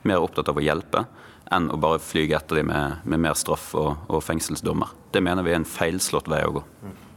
mer 0.08 0.24
opptatt 0.24 0.52
av 0.52 0.60
å 0.60 0.64
hjelpe 0.64 1.06
enn 1.52 1.70
å 1.74 1.80
bare 1.82 2.02
flyge 2.04 2.38
etter 2.38 2.60
dem 2.60 2.70
med, 2.70 3.02
med 3.10 3.24
mer 3.26 3.38
straff 3.38 3.72
og, 3.78 4.06
og, 4.08 4.22
fengselsdommer. 4.24 4.92
Det 5.12 5.22
mener 5.26 5.46
vi 5.46 5.56
er 5.56 5.62
en 5.62 5.68
feilslått 5.68 6.30
vei 6.30 6.44
å 6.46 6.60
gå. 6.60 6.64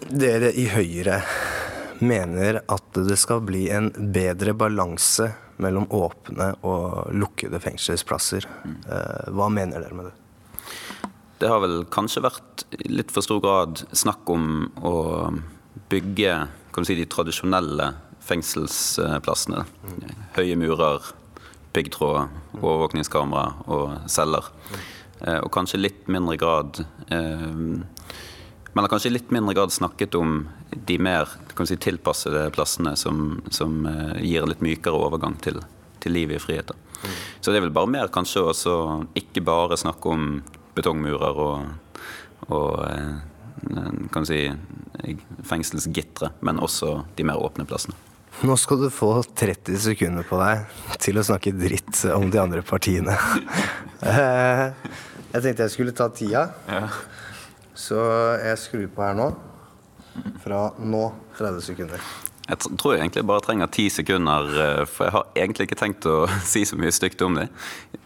Dere 0.09 0.53
i 0.57 0.65
Høyre 0.73 1.21
mener 2.03 2.63
at 2.73 2.97
det 2.97 3.19
skal 3.21 3.45
bli 3.47 3.67
en 3.71 3.91
bedre 4.15 4.55
balanse 4.59 5.29
mellom 5.63 5.87
åpne 5.95 6.49
og 6.67 7.13
lukkede 7.15 7.61
fengselsplasser. 7.63 8.49
Eh, 8.67 9.31
hva 9.37 9.51
mener 9.53 9.85
dere 9.85 9.99
med 9.99 10.09
det? 10.09 10.17
Det 11.43 11.51
har 11.51 11.63
vel 11.63 11.83
kanskje 11.91 12.25
vært 12.25 12.65
i 12.79 12.91
litt 12.91 13.13
for 13.15 13.25
stor 13.27 13.41
grad 13.43 13.85
snakk 13.93 14.31
om 14.31 14.71
å 14.79 14.95
bygge 15.91 16.37
si, 16.87 16.97
de 16.97 17.07
tradisjonelle 17.11 17.89
fengselsplassene. 18.23 19.65
Høye 20.37 20.57
murer, 20.59 21.13
piggtråd, 21.73 22.29
overvåkningskamera 22.61 23.67
og 23.73 24.11
celler. 24.11 24.49
Eh, 25.21 25.39
og 25.39 25.51
kanskje 25.55 25.81
litt 25.81 26.09
mindre 26.11 26.37
grad 26.41 26.83
eh, 27.15 27.51
Man 28.73 28.87
har 28.87 28.89
kanskje 28.89 29.13
litt 29.13 29.31
mindre 29.31 29.55
grad 29.55 29.73
snakket 29.73 30.15
om 30.17 30.47
de 30.73 30.97
mer 30.99 31.29
si, 31.69 31.77
tilpassede 31.77 32.47
plassene 32.55 32.95
som, 32.97 33.43
som 33.51 33.85
eh, 33.87 34.23
gir 34.25 34.49
litt 34.49 34.65
mykere 34.65 34.97
overgang 34.97 35.37
til, 35.45 35.61
til 36.01 36.17
livet 36.17 36.41
i 36.41 36.43
frihet. 36.43 36.73
Så 37.41 37.51
det 37.51 37.61
er 37.61 37.67
vel 37.67 37.75
bare 37.75 37.91
mer 37.91 38.13
kanskje 38.15 38.47
også 38.47 38.77
ikke 39.19 39.45
bare 39.45 39.77
snakke 39.77 40.09
om 40.09 40.41
betongmurer 40.75 41.43
og, 41.45 42.09
og 42.49 42.81
eh, 42.89 43.21
kan 44.13 44.27
si 44.27 44.47
fengselsgitre, 45.47 46.33
men 46.41 46.63
også 46.63 47.03
de 47.17 47.27
mer 47.27 47.43
åpne 47.43 47.67
plassene. 47.69 47.97
Nå 48.41 48.57
skal 48.57 48.81
du 48.81 48.89
få 48.91 49.23
30 49.23 49.77
sekunder 49.85 50.25
på 50.27 50.39
deg 50.41 50.65
til 51.03 51.21
å 51.21 51.25
snakke 51.27 51.53
dritt 51.55 52.01
om 52.15 52.31
de 52.33 52.41
andre 52.43 52.65
partiene. 52.67 53.17
Eh, 54.03 54.73
jeg 55.31 55.43
tenkte 55.45 55.63
jeg 55.63 55.71
skulle 55.71 55.93
ta 55.95 56.09
tida, 56.11 56.41
så 57.79 58.01
jeg 58.43 58.59
skrur 58.59 58.89
på 58.91 59.05
her 59.07 59.15
nå. 59.15 59.29
Fra 60.43 60.65
nå 60.83 61.05
30 61.39 61.63
sekunder. 61.69 62.03
Jeg 62.53 62.77
tror 62.77 62.93
jeg 62.93 63.01
egentlig 63.01 63.25
bare 63.25 63.41
trenger 63.45 63.71
ti 63.73 63.87
sekunder, 63.89 64.49
eh, 64.61 64.83
for 64.85 65.07
jeg 65.07 65.15
har 65.15 65.29
egentlig 65.41 65.67
ikke 65.69 65.79
tenkt 65.81 66.09
å 66.09 66.27
si 66.53 66.67
så 66.69 66.77
mye 66.77 66.93
stygt 66.93 67.23
om 67.25 67.39
det. 67.39 67.47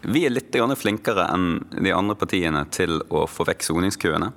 Vi 0.07 0.23
er 0.23 0.31
litt 0.31 0.55
flinkere 0.79 1.25
enn 1.33 1.65
de 1.75 1.91
andre 1.91 2.15
partiene 2.15 2.63
til 2.71 3.01
å 3.09 3.25
få 3.27 3.43
vekk 3.49 3.65
soningskøene. 3.67 4.31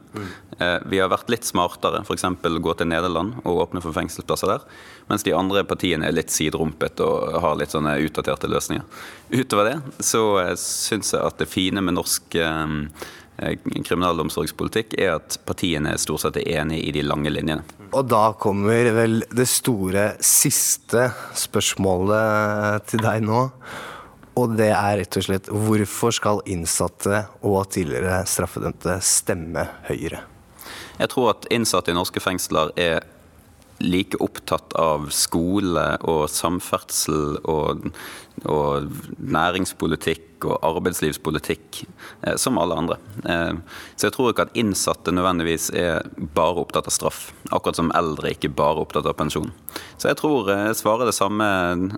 Eh, 0.58 0.78
Vi 0.90 0.98
har 0.98 1.12
vært 1.12 1.30
litt 1.30 1.46
smartere, 1.46 2.02
f.eks. 2.02 2.26
gå 2.42 2.74
til 2.74 2.90
Nederland 2.90 3.38
og 3.44 3.62
åpne 3.68 3.82
for 3.84 3.94
fengselsplasser 3.94 4.50
der. 4.50 4.66
Mens 5.08 5.22
de 5.22 5.34
andre 5.36 5.62
partiene 5.64 6.08
er 6.08 6.16
litt 6.16 6.34
siderumpet 6.34 7.00
og 7.06 7.38
har 7.44 7.56
litt 7.60 7.70
sånne 7.70 7.94
utdaterte 8.02 8.50
løsninger. 8.50 8.84
Utover 9.30 9.70
det 9.70 10.04
så 10.04 10.24
eh, 10.42 10.56
syns 10.58 11.14
jeg 11.14 11.22
at 11.22 11.38
det 11.38 11.50
fine 11.50 11.84
med 11.84 12.00
norsk 12.00 12.34
kriminalomsorgspolitikk 13.40 14.96
er 15.00 15.14
at 15.16 15.38
partiene 15.48 15.96
stort 16.00 16.24
sett 16.24 16.40
er 16.40 16.60
enige 16.60 16.88
i 16.88 16.94
de 16.94 17.04
lange 17.06 17.32
linjene. 17.32 17.64
Og 17.90 18.06
da 18.10 18.30
kommer 18.38 18.90
vel 18.94 19.22
det 19.34 19.48
store 19.50 20.12
siste 20.24 21.08
spørsmålet 21.38 22.90
til 22.92 23.02
deg 23.04 23.24
nå. 23.26 23.46
Og 24.38 24.56
det 24.56 24.70
er 24.70 25.00
rett 25.00 25.18
og 25.18 25.26
slett 25.26 25.48
hvorfor 25.50 26.14
skal 26.14 26.42
innsatte 26.48 27.24
og 27.42 27.64
tidligere 27.74 28.22
straffedømte 28.30 29.00
stemme 29.04 29.66
Høyre? 29.88 30.22
Jeg 31.00 31.10
tror 31.10 31.32
at 31.32 31.48
innsatte 31.52 31.92
i 31.92 31.96
norske 31.96 32.20
fengsler 32.22 32.70
er 32.78 33.02
like 33.80 34.18
opptatt 34.20 34.74
av 34.78 35.08
skole 35.14 35.84
og 36.08 36.26
samferdsel 36.30 37.38
og, 37.48 37.86
og 38.44 38.90
næringspolitikk 39.18 40.26
og 40.48 40.60
arbeidslivspolitikk 40.64 41.82
eh, 41.82 42.36
som 42.40 42.58
alle 42.60 42.76
andre. 42.76 42.96
Eh, 43.24 43.58
så 43.96 44.08
jeg 44.08 44.14
tror 44.16 44.30
ikke 44.30 44.46
at 44.48 44.56
innsatte 44.60 45.12
nødvendigvis 45.12 45.70
er 45.76 46.06
bare 46.36 46.62
opptatt 46.62 46.88
av 46.88 46.94
straff, 46.94 47.20
akkurat 47.50 47.80
som 47.80 47.92
eldre 47.96 48.32
ikke 48.34 48.52
bare 48.52 48.78
er 48.78 48.84
opptatt 48.86 49.08
av 49.08 49.16
pensjon. 49.18 49.50
Så 50.00 50.10
jeg 50.10 50.20
tror 50.20 50.50
eh, 50.52 50.66
jeg 50.70 50.80
svarer 50.80 51.08
det 51.08 51.16
samme 51.16 51.50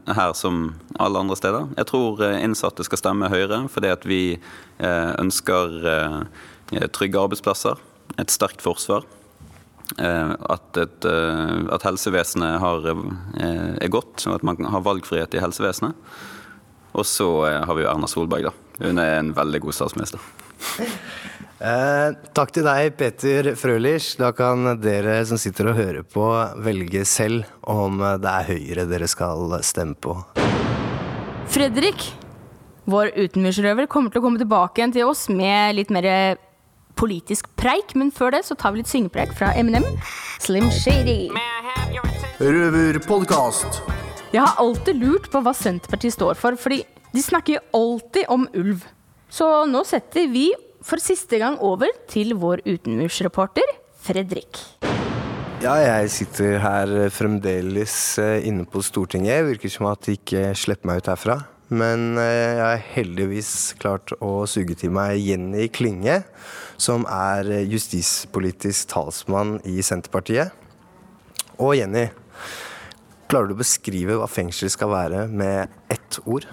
her 0.06 0.34
som 0.38 0.72
alle 1.02 1.22
andre 1.22 1.38
steder. 1.38 1.70
Jeg 1.78 1.90
tror 1.90 2.22
eh, 2.26 2.40
innsatte 2.42 2.86
skal 2.86 3.02
stemme 3.02 3.30
Høyre 3.32 3.64
fordi 3.72 3.94
at 3.94 4.06
vi 4.08 4.22
eh, 4.34 5.10
ønsker 5.18 5.80
eh, 5.96 6.86
trygge 6.94 7.26
arbeidsplasser, 7.26 7.82
et 8.18 8.32
sterkt 8.32 8.62
forsvar. 8.64 9.06
Eh, 9.98 10.34
at, 10.50 10.76
et, 10.80 11.04
eh, 11.04 11.58
at 11.74 11.84
helsevesenet 11.86 12.60
har, 12.62 12.86
eh, 12.88 13.74
er 13.82 13.92
godt, 13.92 14.24
og 14.26 14.38
at 14.38 14.46
man 14.46 14.56
har 14.72 14.84
valgfrihet 14.84 15.34
i 15.36 15.42
helsevesenet. 15.42 15.94
Og 16.92 17.06
så 17.08 17.26
har 17.64 17.72
vi 17.74 17.84
jo 17.84 17.90
Erna 17.90 18.08
Solberg, 18.08 18.50
da. 18.50 18.52
Hun 18.82 18.98
er 19.00 19.18
en 19.18 19.32
veldig 19.36 19.62
god 19.66 19.80
statsminister. 19.80 20.20
Eh, 21.62 22.08
takk 22.34 22.50
til 22.50 22.64
deg, 22.66 22.96
Peter 22.98 23.52
Frølich. 23.54 24.16
Da 24.18 24.32
kan 24.34 24.80
dere 24.82 25.20
som 25.22 25.38
sitter 25.38 25.68
og 25.70 25.76
hører 25.78 26.02
på, 26.02 26.24
velge 26.58 27.04
selv 27.06 27.44
om 27.62 28.00
det 28.18 28.32
er 28.32 28.48
Høyre 28.48 28.86
dere 28.90 29.06
skal 29.06 29.54
stemme 29.62 29.94
på. 29.94 30.16
Fredrik, 31.54 32.08
vår 32.90 33.12
utenmyrsrøver, 33.14 33.86
kommer 33.86 34.10
til 34.10 34.18
å 34.18 34.24
komme 34.24 34.42
tilbake 34.42 34.82
igjen 34.82 34.96
til 34.96 35.06
oss 35.06 35.28
med 35.30 35.78
litt 35.78 35.94
mer 35.94 36.10
politisk 36.98 37.48
preik, 37.58 37.94
men 37.98 38.12
før 38.14 38.36
det 38.36 38.44
så 38.46 38.56
tar 38.58 38.74
vi 38.74 38.82
litt 38.82 38.90
syngepreik 38.90 39.34
fra 39.36 39.52
Eminem. 39.58 39.86
Slim 40.42 40.70
Shady. 40.74 41.28
Røverpodkast. 42.42 43.82
Jeg 44.32 44.40
har 44.40 44.58
alltid 44.62 44.96
lurt 45.02 45.28
på 45.32 45.42
hva 45.44 45.52
Senterpartiet 45.56 46.16
står 46.16 46.38
for, 46.40 46.56
fordi 46.56 46.82
de 47.12 47.22
snakker 47.22 47.58
jo 47.58 47.64
alltid 47.76 48.30
om 48.32 48.46
ulv. 48.56 48.86
Så 49.32 49.48
nå 49.68 49.84
setter 49.88 50.28
vi 50.32 50.48
for 50.82 51.00
siste 51.02 51.38
gang 51.40 51.58
over 51.62 51.92
til 52.10 52.34
vår 52.40 52.64
utenmursreporter 52.66 53.76
Fredrik. 54.02 54.58
Ja, 55.62 55.76
jeg 55.78 56.10
sitter 56.10 56.56
her 56.58 56.92
fremdeles 57.14 57.94
eh, 58.18 58.48
inne 58.48 58.64
på 58.66 58.82
Stortinget. 58.82 59.44
Virker 59.46 59.70
som 59.70 59.86
at 59.92 60.02
de 60.08 60.16
ikke 60.16 60.48
slipper 60.58 60.90
meg 60.90 61.04
ut 61.04 61.10
herfra. 61.12 61.36
Men 61.72 62.18
eh, 62.20 62.56
jeg 62.58 62.62
har 62.62 62.82
heldigvis 62.96 63.50
klart 63.80 64.12
å 64.20 64.42
suge 64.50 64.74
til 64.76 64.92
meg 64.92 65.16
Jenny 65.24 65.68
Klinge, 65.72 66.18
som 66.80 67.06
er 67.08 67.48
justispolitisk 67.70 68.90
talsmann 68.92 69.56
i 69.68 69.78
Senterpartiet. 69.86 70.52
Og 71.62 71.76
Jenny, 71.78 72.08
klarer 73.30 73.48
du 73.48 73.54
å 73.56 73.60
beskrive 73.62 74.18
hva 74.20 74.28
fengsel 74.28 74.68
skal 74.72 74.90
være 74.92 75.24
med 75.32 75.72
ett 75.92 76.18
ord? 76.28 76.44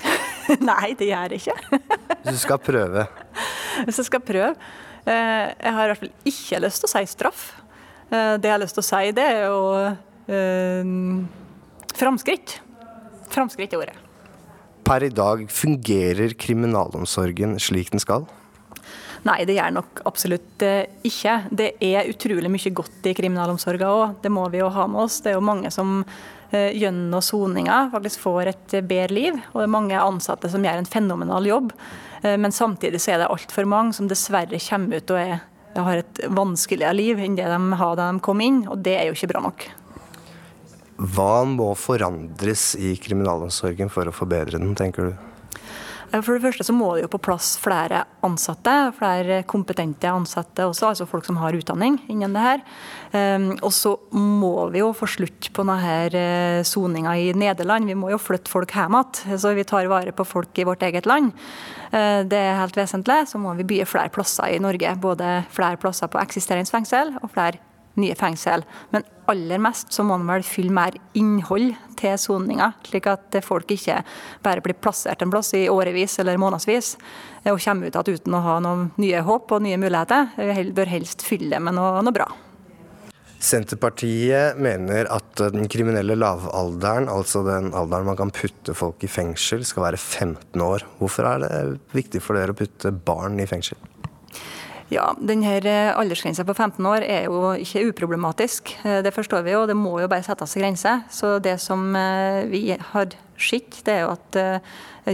Nei, 0.70 0.94
det 0.98 1.10
gjør 1.10 1.34
jeg 1.36 1.42
ikke. 1.42 1.80
Hvis 2.22 2.38
du 2.38 2.42
skal 2.46 2.62
prøve. 2.64 3.04
Hvis 3.84 4.00
jeg 4.00 4.08
skal 4.08 4.22
prøve. 4.24 4.54
eh, 5.04 5.50
Jeg 5.60 5.74
har 5.76 5.84
i 5.84 5.90
hvert 5.92 6.00
fall 6.06 6.14
ikke 6.32 6.62
lyst 6.64 6.80
til 6.82 6.88
å 6.88 6.94
si 6.94 7.04
straff. 7.12 7.42
Eh, 8.08 8.36
Det 8.40 8.48
jeg 8.48 8.54
har 8.56 8.62
lyst 8.64 8.78
til 8.78 8.84
å 8.86 8.88
si, 8.88 9.12
det 9.16 9.26
er 9.34 9.42
jo 9.50 9.60
eh, 10.32 10.94
framskritt. 12.00 12.56
Framskritt 13.30 13.76
er 13.76 13.84
ordet. 13.84 13.98
Per 14.90 15.04
i 15.06 15.08
dag 15.14 15.44
fungerer 15.54 16.32
kriminalomsorgen 16.34 17.52
slik 17.62 17.92
den 17.92 18.02
skal? 18.02 18.24
Nei, 19.22 19.44
det 19.46 19.54
gjør 19.54 19.76
nok 19.76 20.00
absolutt 20.08 20.64
eh, 20.66 20.88
ikke. 21.06 21.36
Det 21.54 21.68
er 21.86 22.08
utrolig 22.10 22.50
mye 22.50 22.72
godt 22.74 23.06
i 23.06 23.12
kriminalomsorga 23.14 23.86
òg. 23.86 24.16
Det 24.24 24.32
må 24.34 24.48
vi 24.50 24.58
jo 24.58 24.70
ha 24.74 24.88
med 24.90 25.04
oss. 25.04 25.20
Det 25.22 25.30
er 25.30 25.36
jo 25.36 25.44
mange 25.46 25.70
som 25.70 26.00
eh, 26.50 26.72
gjennom 26.74 27.22
soninga 27.22 27.84
faktisk 27.92 28.24
får 28.24 28.50
et 28.50 28.74
eh, 28.80 28.82
bedre 28.82 29.14
liv. 29.14 29.38
Og 29.52 29.60
det 29.60 29.68
er 29.68 29.74
mange 29.76 30.02
ansatte 30.02 30.50
som 30.50 30.66
gjør 30.66 30.82
en 30.82 30.90
fenomenal 30.96 31.46
jobb. 31.46 31.70
Men 32.20 32.52
samtidig 32.52 32.98
så 33.00 33.14
er 33.14 33.22
det 33.22 33.30
altfor 33.32 33.64
mange 33.70 33.94
som 33.96 34.10
dessverre 34.10 34.58
kommer 34.60 34.98
ut 34.98 35.12
og 35.14 35.20
er, 35.22 35.38
har 35.78 36.02
et 36.02 36.18
vanskeligere 36.28 36.98
liv 36.98 37.22
enn 37.22 37.38
det 37.38 37.46
de 37.48 37.78
hadde 37.80 37.96
da 38.02 38.10
de 38.10 38.20
kom 38.26 38.42
inn, 38.44 38.66
og 38.68 38.82
det 38.84 38.98
er 38.98 39.08
jo 39.08 39.14
ikke 39.16 39.30
bra 39.30 39.40
nok. 39.46 39.64
Hva 41.00 41.46
må 41.48 41.72
forandres 41.80 42.74
i 42.76 42.92
kriminalomsorgen 43.00 43.88
for 43.92 44.08
å 44.10 44.12
forbedre 44.12 44.60
den, 44.60 44.74
tenker 44.76 45.08
du? 45.08 45.12
Eh, 46.12 46.20
For 46.20 46.36
det 46.36 46.42
første 46.44 46.66
så 46.66 46.74
må 46.76 46.90
det 46.94 47.04
jo 47.04 47.12
på 47.14 47.22
plass 47.22 47.54
flere 47.60 48.02
ansatte, 48.26 48.74
flere 48.98 49.40
kompetente 49.48 50.10
ansatte 50.10 50.66
også, 50.68 50.90
altså 50.90 51.06
folk 51.08 51.24
som 51.24 51.38
har 51.40 51.56
utdanning 51.56 51.96
innen 52.10 52.34
det 52.36 52.44
her. 52.44 52.64
Um, 53.10 53.46
og 53.64 53.72
så 53.74 53.96
må 54.12 54.68
vi 54.74 54.82
jo 54.82 54.92
få 54.94 55.08
slutt 55.10 55.50
på 55.56 55.64
denne 55.66 56.64
soninga 56.68 57.16
i 57.18 57.30
Nederland. 57.32 57.88
Vi 57.88 57.98
må 57.98 58.12
jo 58.12 58.20
flytte 58.20 58.52
folk 58.52 58.74
hjem 58.76 58.98
igjen, 59.00 59.40
så 59.40 59.54
vi 59.56 59.66
tar 59.66 59.88
vare 59.90 60.12
på 60.12 60.26
folk 60.28 60.58
i 60.58 60.68
vårt 60.68 60.84
eget 60.86 61.08
land. 61.08 61.32
Eh, 61.90 62.22
Det 62.28 62.38
er 62.38 62.60
helt 62.60 62.76
vesentlig. 62.76 63.26
Så 63.26 63.38
må 63.40 63.56
vi 63.56 63.64
bygge 63.64 63.88
flere 63.88 64.12
plasser 64.12 64.52
i 64.52 64.60
Norge. 64.60 64.94
Både 65.00 65.44
flere 65.50 65.76
plasser 65.80 66.08
på 66.08 66.20
eksisterende 66.20 66.70
fengsel 66.70 67.16
og 67.22 67.30
flere 67.32 67.58
nye 68.00 68.16
fengsel. 68.18 68.64
Men 68.94 69.06
aller 69.30 69.62
mest 69.62 69.92
så 69.94 70.04
må 70.06 70.16
man 70.18 70.32
vel 70.34 70.46
fylle 70.46 70.74
mer 70.74 70.96
innhold 71.18 71.74
til 72.00 72.16
soninga, 72.18 72.72
slik 72.88 73.06
at 73.10 73.40
folk 73.46 73.70
ikke 73.70 74.00
bare 74.44 74.64
blir 74.64 74.78
plassert 74.80 75.22
en 75.22 75.32
plass 75.32 75.52
i 75.58 75.68
årevis 75.70 76.18
eller 76.22 76.40
månedsvis 76.40 76.96
og 77.48 77.60
kommer 77.62 77.88
ut 77.88 77.96
igjen 77.96 78.20
uten 78.20 78.36
å 78.36 78.44
ha 78.44 78.58
noen 78.64 78.90
nye 79.00 79.22
håp 79.24 79.52
og 79.56 79.64
nye 79.64 79.80
muligheter. 79.80 80.32
Vi 80.36 80.70
bør 80.76 80.92
helst 80.92 81.24
fylle 81.24 81.54
det 81.54 81.62
med 81.64 81.78
noe, 81.78 82.00
noe 82.04 82.16
bra. 82.16 82.28
Senterpartiet 83.40 84.58
mener 84.60 85.08
at 85.08 85.40
den 85.54 85.64
kriminelle 85.72 86.12
lavalderen, 86.18 87.08
altså 87.08 87.40
den 87.46 87.70
alderen 87.72 88.10
man 88.10 88.18
kan 88.18 88.32
putte 88.36 88.74
folk 88.76 89.00
i 89.06 89.08
fengsel, 89.08 89.64
skal 89.64 89.86
være 89.86 90.00
15 90.00 90.60
år. 90.60 90.84
Hvorfor 90.98 91.28
er 91.30 91.46
det 91.46 91.62
viktig 91.96 92.20
for 92.20 92.36
dere 92.36 92.52
å 92.52 92.58
putte 92.58 92.92
barn 92.92 93.40
i 93.40 93.48
fengsel? 93.48 93.80
Ja, 94.90 95.12
denne 95.22 95.52
aldersgrensa 95.94 96.42
på 96.42 96.54
15 96.56 96.86
år 96.90 97.04
er 97.06 97.28
jo 97.28 97.52
ikke 97.54 97.84
uproblematisk. 97.92 98.72
Eh, 98.82 99.02
Det 99.06 99.14
forstår 99.14 99.44
vi 99.46 99.52
jo, 99.54 99.66
det 99.66 99.76
må 99.78 100.00
jo 100.00 100.08
bare 100.08 100.26
settes 100.26 100.54
grenser. 100.54 101.04
grense. 101.06 101.14
Så 101.14 101.38
det 101.38 101.60
som 101.60 101.94
eh, 101.94 102.44
vi 102.50 102.76
har 102.76 103.06
sett, 103.38 103.84
det 103.84 103.94
er 103.94 104.00
jo 104.02 104.10
at 104.16 104.36
eh, 104.36 104.58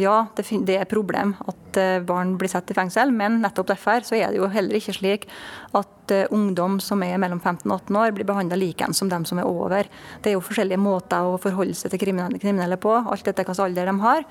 ja, 0.00 0.26
det 0.34 0.74
er 0.74 0.82
et 0.82 0.90
problem 0.90 1.34
at 1.46 1.76
eh, 1.76 2.00
barn 2.00 2.36
blir 2.40 2.48
satt 2.48 2.70
i 2.70 2.74
fengsel, 2.74 3.12
men 3.12 3.40
nettopp 3.42 3.68
derfor 3.70 4.02
så 4.02 4.16
er 4.16 4.32
det 4.32 4.40
jo 4.40 4.48
heller 4.48 4.76
ikke 4.80 4.96
slik 4.96 5.28
at 5.76 6.10
eh, 6.10 6.26
ungdom 6.34 6.80
som 6.80 7.02
er 7.02 7.20
mellom 7.22 7.38
15 7.40 7.70
og 7.70 7.82
18 7.86 8.00
år, 8.00 8.14
blir 8.16 8.26
behandla 8.26 8.58
likeens 8.58 8.98
som 8.98 9.10
dem 9.12 9.24
som 9.28 9.38
er 9.38 9.46
over. 9.46 9.86
Det 10.22 10.32
er 10.32 10.38
jo 10.38 10.44
forskjellige 10.44 10.80
måter 10.80 11.20
å 11.20 11.38
forholde 11.38 11.76
seg 11.76 11.92
til 11.92 12.00
kriminelle 12.00 12.80
på, 12.80 12.96
alt 12.96 13.28
etter 13.28 13.44
hvilken 13.44 13.64
alder 13.68 13.92
de 13.92 13.98
har. 14.02 14.24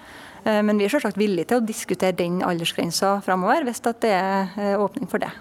Eh, 0.45 0.61
Men 0.61 0.77
vi 0.77 0.85
er 0.85 0.93
selvsagt 0.93 1.17
villige 1.17 1.49
til 1.49 1.61
å 1.61 1.65
diskutere 1.65 2.15
den 2.17 2.41
aldersgrensa 2.45 3.17
framover, 3.25 3.65
hvis 3.65 3.81
det 3.85 4.11
er 4.11 4.53
eh, 4.61 4.75
åpning 4.77 5.09
for 5.09 5.23
det. 5.23 5.31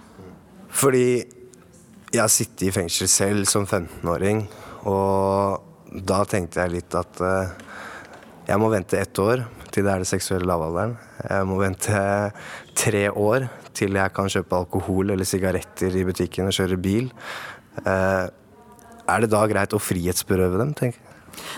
Fordi 0.74 1.08
jeg 2.14 2.22
har 2.22 2.32
sittet 2.32 2.68
i 2.68 2.74
fengsel 2.74 3.10
selv 3.10 3.48
som 3.50 3.66
15-åring, 3.66 4.46
og 4.88 6.00
da 6.08 6.22
tenkte 6.28 6.62
jeg 6.62 6.78
litt 6.78 6.96
at 6.96 7.20
eh, 7.20 7.52
jeg 8.48 8.60
må 8.60 8.70
vente 8.72 9.00
ett 9.00 9.18
år 9.20 9.44
til 9.74 9.84
det 9.84 9.92
er 9.92 10.04
det 10.04 10.08
seksuelle 10.08 10.48
lavalderen. 10.48 10.96
Jeg 11.24 11.46
må 11.50 11.58
vente 11.60 12.00
tre 12.78 13.08
år 13.10 13.48
til 13.74 13.96
jeg 13.98 14.12
kan 14.14 14.30
kjøpe 14.30 14.60
alkohol 14.60 15.10
eller 15.10 15.26
sigaretter 15.26 15.96
i 15.98 16.04
butikken 16.06 16.46
og 16.46 16.54
kjøre 16.54 16.78
bil. 16.78 17.08
Er 17.84 19.24
det 19.24 19.30
da 19.32 19.40
greit 19.50 19.74
å 19.74 19.80
frihetsberøve 19.82 20.60
dem, 20.60 20.76
tenker 20.78 21.00
jeg? 21.00 21.03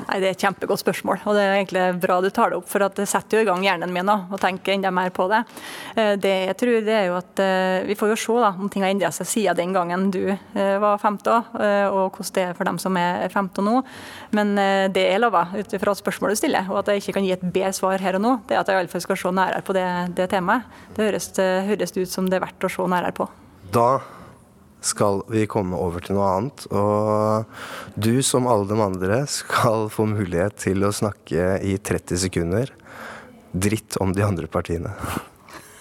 Nei, 0.08 0.20
Det 0.20 0.28
er 0.28 0.34
et 0.34 0.44
kjempegodt 0.44 0.82
spørsmål, 0.82 1.22
og 1.24 1.36
det 1.36 1.42
er 1.44 1.54
egentlig 1.56 1.84
bra 2.02 2.20
du 2.20 2.30
tar 2.30 2.50
det 2.50 2.58
opp. 2.60 2.68
For 2.70 2.82
det 2.96 3.08
setter 3.08 3.38
jo 3.38 3.44
i 3.44 3.48
gang 3.48 3.64
hjernen 3.64 3.92
min 3.92 4.08
og 4.10 4.36
tenker 4.40 4.74
enda 4.74 4.92
mer 4.94 5.10
på 5.10 5.28
det. 5.30 5.42
Eh, 5.96 6.14
Det 6.16 6.34
jeg 6.46 6.56
tror 6.56 6.80
det 6.86 6.94
er 6.94 7.06
jo 7.08 7.16
at 7.18 7.40
eh, 7.42 7.86
Vi 7.86 7.94
får 7.98 8.12
jo 8.12 8.16
se 8.16 8.36
da, 8.40 8.52
om 8.58 8.68
ting 8.68 8.82
har 8.82 8.90
endra 8.90 9.10
seg 9.14 9.26
siden 9.26 9.56
den 9.56 9.72
gangen 9.72 10.10
du 10.10 10.30
eh, 10.30 10.78
var 10.82 10.98
15, 10.98 11.44
eh, 11.60 11.86
og 11.88 12.16
hvordan 12.16 12.34
det 12.36 12.42
er 12.42 12.54
for 12.58 12.64
dem 12.68 12.78
som 12.78 12.96
er 12.96 13.28
15 13.28 13.64
nå. 13.64 13.82
Men 14.36 14.54
det 14.92 15.02
jeg 15.06 15.20
lover, 15.20 15.54
ut 15.56 15.72
ifra 15.76 15.94
spørsmålet 15.96 16.36
du 16.36 16.40
stiller, 16.40 16.66
og 16.70 16.80
at 16.80 16.90
jeg 16.92 17.02
ikke 17.02 17.16
kan 17.18 17.24
gi 17.24 17.32
et 17.36 17.44
bedre 17.44 17.72
svar 17.76 18.02
her 18.02 18.18
og 18.18 18.22
nå, 18.24 18.34
det 18.48 18.56
er 18.56 18.60
at 18.60 18.68
jeg 18.68 18.80
iallfall 18.80 19.04
skal 19.04 19.20
se 19.20 19.32
nærere 19.32 19.62
på 19.64 19.76
det, 19.76 19.86
det 20.18 20.28
temaet. 20.32 20.66
Det 20.96 21.06
høres, 21.06 21.30
høres 21.36 21.96
ut 21.96 22.10
som 22.10 22.28
det 22.28 22.40
er 22.40 22.46
verdt 22.46 22.68
å 22.68 22.72
se 22.72 22.88
nærere 22.90 23.14
på. 23.16 23.28
Da 23.72 23.88
skal 24.84 25.22
vi 25.32 25.46
komme 25.50 25.78
over 25.78 26.04
til 26.04 26.18
noe 26.18 26.32
annet. 26.32 26.66
Og 26.70 27.96
du, 27.98 28.22
som 28.26 28.48
alle 28.50 28.68
de 28.70 28.80
andre, 28.82 29.22
skal 29.30 29.88
få 29.92 30.08
mulighet 30.10 30.58
til 30.66 30.86
å 30.86 30.94
snakke 30.94 31.56
i 31.64 31.76
30 31.78 32.26
sekunder 32.26 32.74
dritt 33.56 33.96
om 34.02 34.12
de 34.12 34.24
andre 34.26 34.50
partiene. 34.50 34.92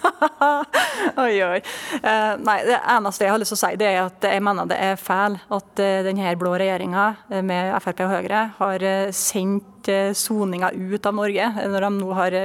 oi, 1.25 1.43
oi. 1.43 1.59
Uh, 2.03 2.35
nei, 2.41 2.59
det 2.67 2.77
eneste 2.77 3.25
jeg 3.25 3.33
har 3.33 3.41
lyst 3.41 3.53
til 3.53 3.57
å 3.57 3.61
si, 3.63 3.79
det 3.79 3.89
er 3.89 4.01
at 4.05 4.27
jeg 4.29 4.43
mener 4.43 4.69
det 4.69 4.77
er 4.81 4.99
feil 5.01 5.37
at 5.43 5.81
uh, 5.81 5.99
denne 6.05 6.35
blå 6.39 6.53
regjeringa 6.59 7.07
eh, 7.29 7.41
med 7.45 7.73
Frp 7.83 8.05
og 8.05 8.13
Høyre 8.13 8.43
har 8.59 8.85
uh, 8.85 9.15
sendt 9.15 9.89
soninga 10.17 10.71
ut 10.73 11.05
av 11.05 11.13
Norge, 11.13 11.45
når 11.69 11.83
de 11.85 11.89
nå 11.93 12.13
har 12.17 12.35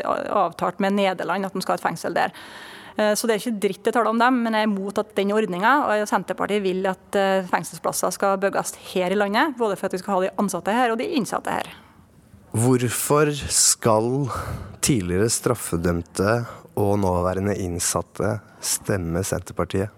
avtalt 0.43 0.83
med 0.85 0.93
Nederland 0.99 1.49
at 1.49 1.55
de 1.57 1.63
skal 1.65 1.73
ha 1.73 1.81
et 1.81 1.87
fengsel 1.87 2.13
der. 2.13 2.35
Eh, 2.97 3.15
Så 3.15 3.27
det 3.27 3.37
er 3.37 3.43
ikke 3.43 3.61
dritt 3.61 3.91
jeg 3.91 3.95
taler 3.95 4.11
om 4.11 4.19
dem, 4.19 4.43
men 4.45 4.57
jeg 4.57 4.67
er 4.67 4.71
imot 4.71 4.99
at 4.99 5.15
den 5.17 5.33
ordninga, 5.37 5.75
og 5.87 6.09
Senterpartiet 6.09 6.63
vil 6.65 6.87
at 6.91 7.19
eh, 7.19 7.47
fengselsplasser 7.51 8.11
skal 8.17 8.39
bygges 8.43 8.75
her 8.95 9.13
i 9.13 9.19
landet, 9.19 9.57
både 9.59 9.77
for 9.77 9.87
at 9.87 9.93
vi 9.93 10.03
skal 10.03 10.17
ha 10.17 10.21
de 10.27 10.35
ansatte 10.41 10.75
her 10.75 10.91
og 10.95 10.99
de 10.99 11.09
innsatte 11.19 11.51
her. 11.51 11.71
Hvorfor 12.51 13.31
skal 13.55 14.27
tidligere 14.83 15.31
straffedømte 15.31 16.33
og 16.81 16.97
nåværende 16.99 17.55
innsatte 17.63 18.41
stemme 18.61 19.23
Senterpartiet? 19.27 19.91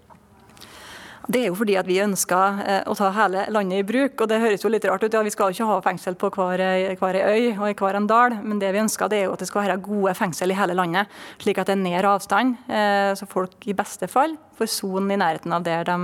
Det 1.33 1.41
er 1.41 1.49
jo 1.49 1.57
fordi 1.57 1.77
at 1.79 1.87
vi 1.89 2.01
ønsker 2.03 2.59
eh, 2.67 2.89
å 2.91 2.95
ta 2.99 3.09
hele 3.15 3.47
landet 3.55 3.81
i 3.81 3.87
bruk. 3.87 4.21
og 4.21 4.29
Det 4.29 4.41
høres 4.43 4.65
jo 4.65 4.71
litt 4.73 4.85
rart 4.89 5.05
ut. 5.05 5.15
ja, 5.15 5.23
Vi 5.23 5.31
skal 5.33 5.49
jo 5.49 5.57
ikke 5.57 5.69
ha 5.71 5.79
fengsel 5.85 6.17
på 6.19 6.29
hver, 6.35 6.61
eh, 6.61 6.97
hver 6.99 7.17
øy 7.17 7.55
og 7.55 7.69
i 7.71 7.77
hver 7.79 7.97
en 7.97 8.09
dal, 8.11 8.37
men 8.43 8.59
det 8.61 8.73
vi 8.75 8.83
ønsker 8.83 9.09
det 9.09 9.21
er 9.21 9.25
jo 9.29 9.37
at 9.37 9.41
det 9.41 9.49
skal 9.49 9.63
være 9.63 9.81
gode 9.81 10.13
fengsel 10.19 10.53
i 10.53 10.59
hele 10.59 10.77
landet. 10.77 11.09
Slik 11.41 11.63
at 11.63 11.71
det 11.71 11.79
er 11.79 11.85
nær 11.85 12.09
avstand, 12.11 12.59
eh, 12.69 13.15
så 13.17 13.29
folk 13.31 13.65
i 13.65 13.73
beste 13.73 14.11
fall 14.11 14.37
får 14.59 14.69
sone 14.69 15.15
i 15.15 15.17
nærheten 15.17 15.55
av 15.55 15.63
der 15.65 15.85
de, 15.89 15.97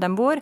de 0.00 0.08
bor. 0.16 0.40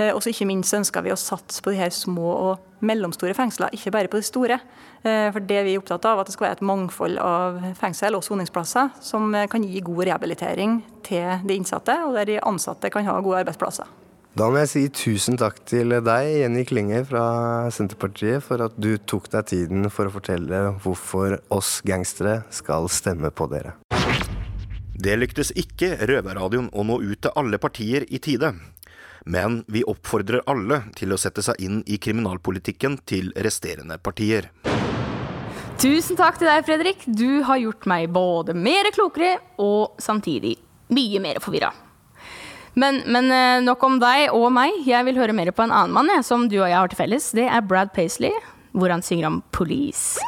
Og 0.00 0.22
så 0.22 0.32
ikke 0.32 0.48
minst 0.48 0.74
ønsker 0.74 1.04
vi 1.04 1.12
å 1.12 1.18
satse 1.20 1.60
på 1.62 1.70
de 1.70 1.78
her 1.78 1.92
små 1.94 2.32
og 2.32 2.80
mellomstore 2.82 3.36
fengsler, 3.36 3.70
ikke 3.76 3.92
bare 3.92 4.10
på 4.10 4.18
de 4.18 4.26
store. 4.26 4.58
For 5.04 5.38
det 5.38 5.60
vi 5.68 5.76
er 5.76 5.78
opptatt 5.78 6.08
av, 6.10 6.18
at 6.18 6.26
det 6.26 6.34
skal 6.34 6.48
være 6.48 6.58
et 6.58 6.66
mangfold 6.66 7.20
av 7.22 7.60
fengsel 7.78 8.16
og 8.18 8.24
soningsplasser 8.26 8.96
som 9.04 9.30
kan 9.30 9.62
gi 9.62 9.84
god 9.84 10.08
rehabilitering 10.08 10.80
til 11.06 11.44
de 11.44 11.58
innsatte, 11.58 11.96
og 12.06 12.16
der 12.18 12.32
de 12.32 12.40
ansatte 12.44 12.90
kan 12.92 13.06
ha 13.06 13.20
gode 13.24 13.44
arbeidsplasser. 13.44 13.90
Da 14.34 14.48
må 14.50 14.58
jeg 14.64 14.70
si 14.72 14.80
tusen 14.90 15.36
takk 15.38 15.60
til 15.62 15.94
deg, 15.94 16.28
Jenny 16.40 16.64
Klinge 16.66 17.04
fra 17.06 17.24
Senterpartiet, 17.70 18.42
for 18.42 18.64
at 18.64 18.74
du 18.74 18.96
tok 18.98 19.28
deg 19.30 19.46
tiden 19.46 19.86
for 19.94 20.10
å 20.10 20.14
fortelle 20.16 20.62
hvorfor 20.82 21.36
oss 21.54 21.76
gangstere 21.86 22.40
skal 22.50 22.90
stemme 22.90 23.30
på 23.30 23.46
dere. 23.52 23.76
Det 25.04 25.14
lyktes 25.20 25.52
ikke 25.54 25.92
Røverradioen 26.10 26.66
å 26.74 26.82
nå 26.82 26.98
ut 27.04 27.20
til 27.22 27.38
alle 27.38 27.62
partier 27.62 28.08
i 28.10 28.18
tide. 28.18 28.50
Men 29.24 29.62
vi 29.70 29.84
oppfordrer 29.86 30.42
alle 30.50 30.82
til 30.98 31.14
å 31.14 31.20
sette 31.20 31.44
seg 31.44 31.62
inn 31.62 31.84
i 31.86 32.00
kriminalpolitikken 32.02 32.98
til 33.06 33.30
resterende 33.38 34.00
partier. 34.02 34.50
Tusen 35.78 36.18
takk 36.18 36.42
til 36.42 36.50
deg, 36.50 36.66
Fredrik. 36.66 37.06
Du 37.06 37.42
har 37.46 37.62
gjort 37.62 37.86
meg 37.90 38.10
både 38.10 38.54
mer 38.58 38.90
klokere 38.94 39.36
og 39.62 39.94
samtidig 40.02 40.56
mye 40.92 41.20
mer 41.22 41.40
forvirra. 41.44 41.72
Men, 42.74 43.02
men 43.06 43.30
eh, 43.30 43.62
nok 43.62 43.82
om 43.86 44.00
deg 44.02 44.32
og 44.34 44.48
meg. 44.54 44.82
Jeg 44.86 45.06
vil 45.06 45.18
høre 45.20 45.36
mer 45.36 45.52
på 45.54 45.62
en 45.62 45.74
annen 45.74 45.94
mann 45.94 46.10
jeg, 46.10 46.26
som 46.26 46.48
du 46.50 46.58
og 46.58 46.66
jeg 46.66 46.78
har 46.78 46.90
til 46.90 46.98
felles. 46.98 47.30
Det 47.36 47.46
er 47.46 47.62
Brad 47.62 47.94
Paisley, 47.94 48.34
hvor 48.74 48.90
han 48.90 49.04
synger 49.04 49.30
om 49.30 49.42
police. 49.54 50.18